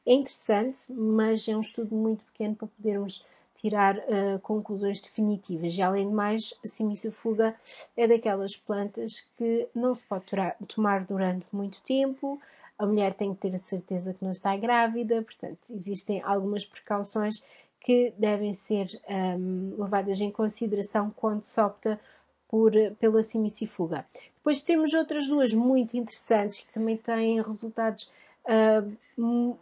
É 0.05 0.13
interessante, 0.13 0.79
mas 0.87 1.47
é 1.47 1.55
um 1.55 1.61
estudo 1.61 1.93
muito 1.95 2.23
pequeno 2.25 2.55
para 2.55 2.67
podermos 2.67 3.25
tirar 3.55 3.97
uh, 3.97 4.39
conclusões 4.41 5.01
definitivas. 5.01 5.73
E 5.75 5.81
além 5.81 6.07
de 6.07 6.13
mais, 6.13 6.53
a 6.63 6.67
simisafuga 6.67 7.55
é 7.95 8.07
daquelas 8.07 8.55
plantas 8.55 9.25
que 9.35 9.67
não 9.73 9.95
se 9.95 10.03
pode 10.03 10.25
tomar 10.67 11.05
durante 11.05 11.45
muito 11.51 11.81
tempo. 11.81 12.39
A 12.77 12.85
mulher 12.85 13.15
tem 13.15 13.33
que 13.33 13.41
ter 13.41 13.55
a 13.55 13.59
certeza 13.59 14.13
que 14.13 14.23
não 14.23 14.31
está 14.31 14.55
grávida, 14.55 15.23
portanto, 15.23 15.57
existem 15.71 16.21
algumas 16.21 16.63
precauções 16.63 17.43
que 17.81 18.13
devem 18.17 18.53
ser 18.53 19.01
um, 19.09 19.75
levadas 19.77 20.19
em 20.19 20.29
consideração 20.29 21.11
quando 21.15 21.43
se 21.43 21.59
opta 21.59 21.99
por, 22.47 22.71
pela 22.99 23.23
simicifuga. 23.23 24.05
Depois 24.47 24.61
temos 24.61 24.93
outras 24.93 25.27
duas 25.27 25.53
muito 25.53 25.97
interessantes 25.97 26.61
que 26.61 26.71
também 26.71 26.95
têm 26.95 27.41
resultados 27.41 28.09
uh, 28.45 29.57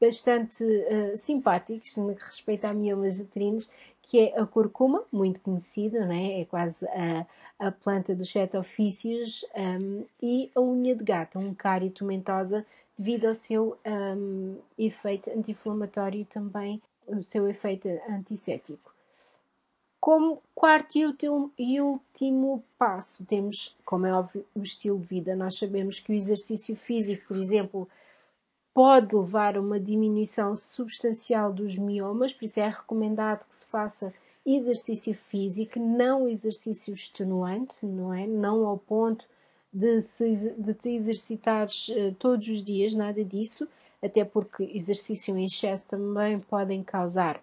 bastante 0.00 0.64
uh, 0.64 1.18
simpáticos 1.18 1.94
no 1.98 2.14
que 2.14 2.24
respeita 2.24 2.70
a 2.70 2.72
miomas 2.72 3.20
uterinos, 3.20 3.70
que 4.00 4.18
é 4.18 4.40
a 4.40 4.46
curcuma, 4.46 5.04
muito 5.12 5.40
conhecida, 5.40 6.06
não 6.06 6.14
é? 6.14 6.46
quase 6.46 6.86
a, 6.88 7.26
a 7.58 7.70
planta 7.70 8.14
dos 8.14 8.32
sete 8.32 8.56
ofícios, 8.56 9.44
um, 9.54 10.06
e 10.22 10.50
a 10.56 10.60
unha 10.62 10.96
de 10.96 11.04
gato, 11.04 11.38
um 11.38 11.52
cário 11.52 11.90
tomentosa, 11.90 12.64
devido 12.96 13.26
ao 13.26 13.34
seu 13.34 13.76
um, 13.86 14.56
efeito 14.78 15.28
anti-inflamatório 15.28 16.22
e 16.22 16.24
também 16.24 16.80
o 17.06 17.22
seu 17.22 17.46
efeito 17.46 17.86
antisséptico. 18.08 18.90
Como 20.00 20.42
quarto 20.54 20.96
e 20.96 21.04
último, 21.04 21.52
e 21.58 21.80
último 21.80 22.64
passo, 22.78 23.22
temos, 23.24 23.76
como 23.84 24.06
é 24.06 24.14
óbvio, 24.14 24.46
o 24.54 24.62
estilo 24.62 24.98
de 24.98 25.06
vida. 25.06 25.36
Nós 25.36 25.58
sabemos 25.58 26.00
que 26.00 26.10
o 26.10 26.14
exercício 26.14 26.74
físico, 26.74 27.28
por 27.28 27.36
exemplo, 27.36 27.88
pode 28.72 29.14
levar 29.14 29.56
a 29.56 29.60
uma 29.60 29.78
diminuição 29.78 30.56
substancial 30.56 31.52
dos 31.52 31.76
miomas, 31.76 32.32
por 32.32 32.46
isso 32.46 32.60
é 32.60 32.68
recomendado 32.68 33.44
que 33.46 33.54
se 33.54 33.66
faça 33.66 34.12
exercício 34.46 35.14
físico, 35.14 35.78
não 35.78 36.26
exercício 36.26 36.94
extenuante, 36.94 37.84
não 37.84 38.14
é? 38.14 38.26
Não 38.26 38.66
ao 38.66 38.78
ponto 38.78 39.26
de, 39.72 40.00
se, 40.02 40.54
de 40.56 40.74
te 40.74 40.88
exercitares 40.90 41.88
uh, 41.88 42.14
todos 42.18 42.48
os 42.48 42.64
dias, 42.64 42.94
nada 42.94 43.22
disso, 43.22 43.68
até 44.02 44.24
porque 44.24 44.64
exercício 44.64 45.36
em 45.36 45.46
excesso 45.46 45.84
também 45.86 46.38
podem 46.40 46.82
causar 46.82 47.42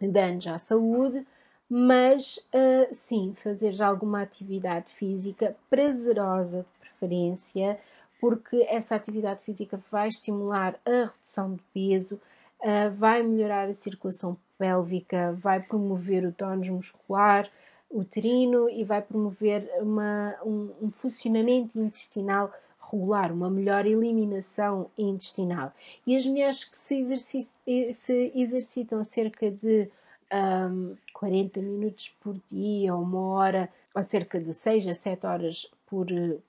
danos 0.00 0.46
à 0.46 0.58
saúde, 0.58 1.24
mas 1.70 2.38
uh, 2.52 2.92
sim, 2.92 3.32
fazer 3.44 3.70
já 3.70 3.86
alguma 3.86 4.22
atividade 4.22 4.92
física 4.94 5.56
prazerosa 5.70 6.62
de 6.62 6.80
preferência, 6.80 7.78
porque 8.20 8.66
essa 8.68 8.96
atividade 8.96 9.40
física 9.44 9.80
vai 9.88 10.08
estimular 10.08 10.74
a 10.84 11.04
redução 11.04 11.54
de 11.54 11.62
peso, 11.72 12.20
uh, 12.60 12.90
vai 12.96 13.22
melhorar 13.22 13.68
a 13.68 13.74
circulação 13.74 14.36
pélvica, 14.58 15.32
vai 15.40 15.62
promover 15.62 16.26
o 16.26 16.32
tónus 16.32 16.68
muscular 16.68 17.48
uterino 17.88 18.68
e 18.68 18.82
vai 18.82 19.00
promover 19.00 19.70
uma, 19.80 20.34
um, 20.44 20.70
um 20.82 20.90
funcionamento 20.90 21.78
intestinal 21.80 22.52
regular, 22.90 23.32
uma 23.32 23.48
melhor 23.48 23.86
eliminação 23.86 24.90
intestinal. 24.98 25.72
E 26.04 26.16
as 26.16 26.26
mulheres 26.26 26.64
que 26.64 26.76
se, 26.76 27.16
se 27.16 28.32
exercitam 28.34 29.04
cerca 29.04 29.50
de 29.50 29.88
um, 30.32 30.96
40 31.12 31.60
minutos 31.60 32.08
por 32.20 32.36
dia, 32.48 32.94
uma 32.94 33.20
hora, 33.34 33.68
ou 33.94 34.02
cerca 34.02 34.40
de 34.40 34.54
6 34.54 34.86
a 34.86 34.94
7 34.94 35.26
horas 35.26 35.70
por, 35.86 36.06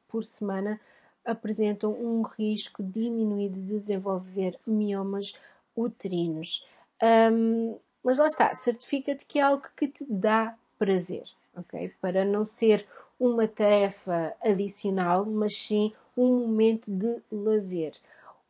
por 0.07 0.23
semana, 0.23 0.79
apresentam 1.25 1.91
um 1.91 2.21
risco 2.21 2.84
diminuído 2.84 3.59
de 3.59 3.79
desenvolver 3.79 4.59
miomas 4.65 5.34
uterinos. 5.75 6.65
Um, 7.01 7.77
mas 8.03 8.17
lá 8.17 8.27
está, 8.27 8.53
certifica-te 8.55 9.25
que 9.25 9.39
é 9.39 9.43
algo 9.43 9.63
que 9.75 9.88
te 9.88 10.05
dá 10.09 10.55
prazer, 10.77 11.23
ok? 11.55 11.93
Para 12.01 12.25
não 12.25 12.43
ser 12.43 12.86
uma 13.19 13.47
tarefa 13.47 14.34
adicional, 14.43 15.25
mas 15.25 15.55
sim 15.55 15.93
um 16.17 16.47
momento 16.47 16.91
de 16.91 17.21
lazer. 17.32 17.93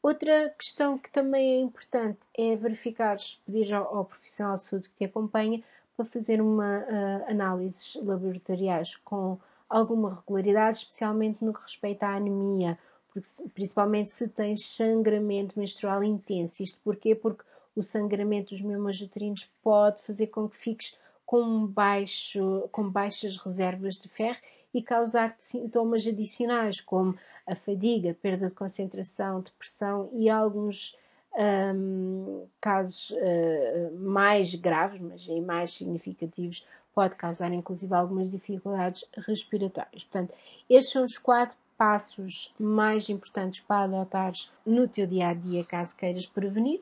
Outra 0.02 0.50
questão 0.58 0.98
que 0.98 1.12
também 1.12 1.58
é 1.58 1.60
importante 1.60 2.20
é 2.36 2.56
verificar, 2.56 3.18
pedir 3.46 3.72
ao, 3.74 3.98
ao 3.98 4.06
profissional 4.06 4.58
de 4.58 4.64
saúde 4.64 4.90
que 4.90 4.96
te 4.96 5.04
acompanha 5.06 5.64
para 5.96 6.06
fazer 6.06 6.42
uma 6.42 6.80
uh, 6.80 7.30
análises 7.30 7.96
laboratoriais 8.02 8.96
com 8.98 9.38
alguma 9.70 10.16
regularidade, 10.16 10.80
especialmente 10.80 11.44
no 11.44 11.54
que 11.54 11.62
respeita 11.62 12.08
à 12.08 12.16
anemia, 12.16 12.80
porque, 13.14 13.28
principalmente 13.54 14.12
se 14.12 14.28
tens 14.28 14.66
sangramento 14.66 15.58
menstrual 15.60 16.04
intenso. 16.04 16.64
Isto 16.64 16.80
porquê? 16.84 17.14
Porque 17.14 17.44
o 17.76 17.84
sangramento 17.84 18.56
dos 18.56 18.62
miomas 18.62 19.00
uterinos 19.00 19.48
pode 19.62 20.02
fazer 20.02 20.28
com 20.28 20.50
que 20.50 20.58
fiques 20.58 20.98
com, 21.26 21.66
baixo, 21.66 22.68
com 22.72 22.90
baixas 22.90 23.38
reservas 23.38 23.98
de 23.98 24.10
ferro 24.10 24.40
e 24.74 24.82
causar-te 24.82 25.44
sintomas 25.44 26.06
adicionais, 26.06 26.80
como 26.80 27.18
a 27.46 27.56
fadiga, 27.56 28.16
perda 28.22 28.48
de 28.48 28.54
concentração, 28.54 29.42
depressão 29.42 30.10
e 30.14 30.30
alguns 30.30 30.96
um, 31.38 32.46
casos 32.60 33.12
uh, 33.12 33.98
mais 34.00 34.54
graves, 34.56 35.00
mas 35.02 35.28
em 35.28 35.42
mais 35.42 35.74
significativos, 35.74 36.66
pode 36.94 37.16
causar 37.16 37.52
inclusive 37.54 37.94
algumas 37.94 38.30
dificuldades 38.30 39.06
respiratórias. 39.18 40.04
Portanto, 40.04 40.34
estes 40.70 40.92
são 40.92 41.06
os 41.06 41.18
quatro 41.18 41.58
passos 41.78 42.54
mais 42.60 43.10
importantes 43.10 43.62
para 43.62 43.86
adotares 43.86 44.52
no 44.66 44.88
teu 44.88 45.08
dia 45.08 45.30
a 45.30 45.34
dia 45.34 45.64
caso 45.64 45.96
queiras 45.96 46.26
prevenir 46.26 46.82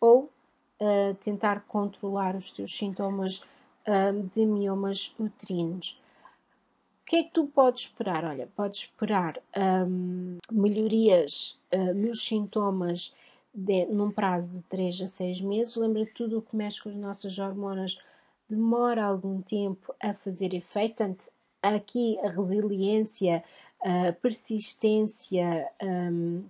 ou 0.00 0.24
uh, 0.80 1.14
tentar 1.24 1.64
controlar 1.66 2.36
os 2.36 2.50
teus 2.50 2.76
sintomas 2.76 3.38
uh, 3.86 4.30
de 4.34 4.44
miomas 4.44 5.14
uterinos. 5.18 5.98
O 7.04 7.06
que 7.06 7.16
é 7.16 7.22
que 7.22 7.32
tu 7.32 7.46
podes 7.46 7.82
esperar? 7.82 8.24
Olha, 8.24 8.48
podes 8.56 8.80
esperar 8.80 9.38
um, 9.86 10.38
melhorias 10.50 11.58
uh, 11.70 11.92
nos 11.92 12.24
sintomas 12.24 13.12
de, 13.52 13.84
num 13.86 14.10
prazo 14.10 14.50
de 14.50 14.62
3 14.70 15.02
a 15.02 15.08
6 15.08 15.42
meses. 15.42 15.76
Lembra 15.76 16.06
tudo 16.14 16.38
o 16.38 16.42
que 16.42 16.56
mexe 16.56 16.82
com 16.82 16.88
as 16.88 16.96
nossas 16.96 17.38
hormonas 17.38 17.98
demora 18.48 19.04
algum 19.04 19.42
tempo 19.42 19.94
a 20.00 20.14
fazer 20.14 20.54
efeito. 20.54 20.96
Portanto, 20.96 21.30
aqui 21.62 22.18
a 22.20 22.30
resiliência, 22.30 23.44
a 23.82 24.12
persistência 24.14 25.68
um, 25.82 26.42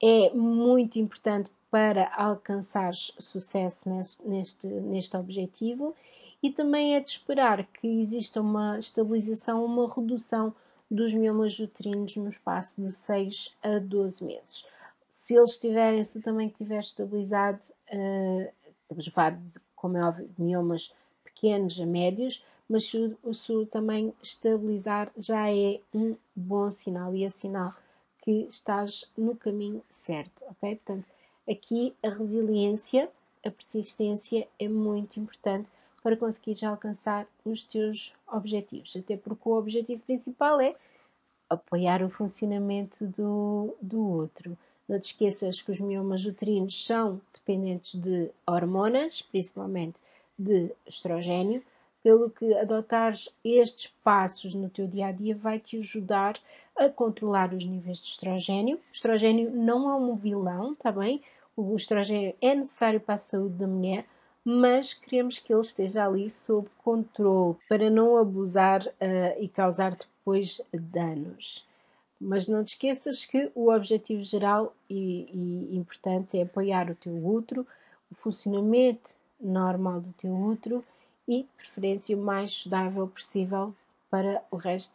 é 0.00 0.30
muito 0.30 0.98
importante 1.00 1.50
para 1.72 2.08
alcançar 2.14 2.94
sucesso 2.94 3.88
neste, 3.88 4.22
neste, 4.26 4.66
neste 4.66 5.16
objetivo 5.16 5.94
e 6.42 6.50
também 6.50 6.94
é 6.94 7.00
de 7.00 7.10
esperar 7.10 7.66
que 7.66 7.86
exista 7.86 8.40
uma 8.40 8.78
estabilização, 8.78 9.64
uma 9.64 9.92
redução 9.92 10.54
dos 10.90 11.12
miomas 11.12 11.58
uterinos 11.58 12.16
no 12.16 12.28
espaço 12.28 12.80
de 12.80 12.92
6 12.92 13.54
a 13.62 13.78
12 13.78 14.24
meses. 14.24 14.64
Se 15.10 15.34
eles 15.34 15.50
estiverem, 15.50 16.02
se 16.04 16.20
também 16.20 16.48
estiver 16.48 16.80
estabilizado, 16.80 17.60
uh, 17.92 18.52
estamos 18.82 19.08
a 19.08 19.10
falar 19.10 19.30
de, 19.32 19.60
como 19.76 19.98
é 19.98 20.04
óbvio, 20.04 20.28
de 20.28 20.42
miomas 20.42 20.92
pequenos 21.24 21.78
a 21.78 21.84
médios, 21.84 22.42
mas 22.68 22.84
se, 22.84 23.16
se 23.32 23.66
também 23.66 24.12
estabilizar 24.22 25.10
já 25.16 25.50
é 25.50 25.80
um 25.92 26.16
bom 26.34 26.70
sinal 26.70 27.14
e 27.14 27.24
é 27.24 27.30
sinal 27.30 27.74
que 28.22 28.46
estás 28.48 29.10
no 29.16 29.34
caminho 29.36 29.82
certo, 29.90 30.42
ok? 30.50 30.76
Portanto, 30.76 31.06
aqui 31.50 31.94
a 32.02 32.10
resiliência, 32.10 33.08
a 33.44 33.50
persistência 33.50 34.46
é 34.58 34.68
muito 34.68 35.18
importante 35.18 35.68
para 36.02 36.16
conseguires 36.16 36.62
alcançar 36.62 37.26
os 37.44 37.62
teus 37.62 38.12
objetivos. 38.26 38.94
Até 38.96 39.16
porque 39.16 39.48
o 39.48 39.58
objetivo 39.58 40.02
principal 40.02 40.60
é 40.60 40.74
apoiar 41.48 42.02
o 42.02 42.10
funcionamento 42.10 43.06
do, 43.06 43.74
do 43.80 44.06
outro. 44.06 44.56
Não 44.88 44.98
te 44.98 45.12
esqueças 45.12 45.60
que 45.60 45.70
os 45.70 45.80
miomas 45.80 46.24
uterinos 46.24 46.84
são 46.84 47.20
dependentes 47.32 48.00
de 48.00 48.30
hormonas, 48.46 49.22
principalmente 49.22 49.96
de 50.38 50.70
estrogênio, 50.86 51.62
pelo 52.02 52.30
que 52.30 52.54
adotares 52.54 53.28
estes 53.44 53.88
passos 54.02 54.54
no 54.54 54.70
teu 54.70 54.86
dia 54.86 55.08
a 55.08 55.12
dia 55.12 55.34
vai 55.34 55.58
te 55.58 55.78
ajudar 55.78 56.38
a 56.76 56.88
controlar 56.88 57.52
os 57.52 57.64
níveis 57.64 57.98
de 57.98 58.06
estrogênio. 58.06 58.76
O 58.76 58.94
estrogênio 58.94 59.50
não 59.50 59.90
é 59.90 59.94
um 59.94 60.14
vilão, 60.14 60.74
tá 60.76 60.92
bem? 60.92 61.20
O 61.56 61.76
estrogênio 61.76 62.34
é 62.40 62.54
necessário 62.54 63.00
para 63.00 63.16
a 63.16 63.18
saúde 63.18 63.56
da 63.56 63.66
mulher, 63.66 64.06
mas 64.50 64.94
queremos 64.94 65.38
que 65.38 65.52
ele 65.52 65.60
esteja 65.60 66.06
ali 66.06 66.30
sob 66.30 66.70
controle 66.78 67.54
para 67.68 67.90
não 67.90 68.16
abusar 68.16 68.80
uh, 68.86 69.38
e 69.38 69.46
causar 69.46 69.94
depois 69.94 70.58
danos. 70.72 71.66
Mas 72.18 72.48
não 72.48 72.64
te 72.64 72.68
esqueças 72.68 73.26
que 73.26 73.52
o 73.54 73.70
objetivo 73.70 74.24
geral 74.24 74.74
e, 74.88 75.28
e 75.70 75.76
importante 75.76 76.38
é 76.38 76.44
apoiar 76.44 76.90
o 76.90 76.94
teu 76.94 77.12
útero, 77.12 77.66
o 78.10 78.14
funcionamento 78.14 79.10
normal 79.38 80.00
do 80.00 80.14
teu 80.14 80.32
útero 80.34 80.82
e, 81.28 81.46
preferência, 81.54 82.16
o 82.16 82.20
mais 82.20 82.62
saudável 82.62 83.06
possível 83.06 83.74
para 84.08 84.42
o 84.50 84.56
resto 84.56 84.94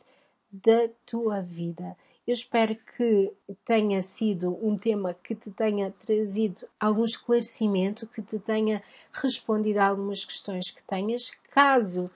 da 0.52 0.90
tua 1.06 1.42
vida. 1.42 1.96
Eu 2.26 2.34
espero 2.34 2.78
que 2.96 3.34
tenha 3.66 4.02
sido 4.02 4.58
um 4.66 4.78
tema 4.78 5.14
que 5.14 5.36
te 5.36 5.52
tenha 5.52 5.92
trazido 5.92 6.66
algum 6.80 7.04
esclarecimento, 7.04 8.08
que 8.08 8.22
te 8.22 8.40
tenha 8.40 8.82
respondido 9.12 9.80
a 9.80 9.88
algumas 9.88 10.24
questões 10.24 10.72
que 10.72 10.82
tenhas. 10.84 11.32
Caso 11.52 12.10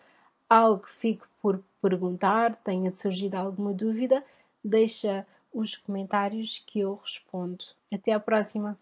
algo 0.49 0.85
fique 0.87 1.25
por 1.41 1.61
perguntar, 1.81 2.55
tenha 2.63 2.95
surgido 2.95 3.35
alguma 3.35 3.73
dúvida, 3.73 4.23
deixa 4.63 5.27
os 5.53 5.75
comentários 5.75 6.63
que 6.65 6.79
eu 6.79 6.95
respondo. 7.03 7.65
Até 7.91 8.13
à 8.13 8.19
próxima! 8.19 8.77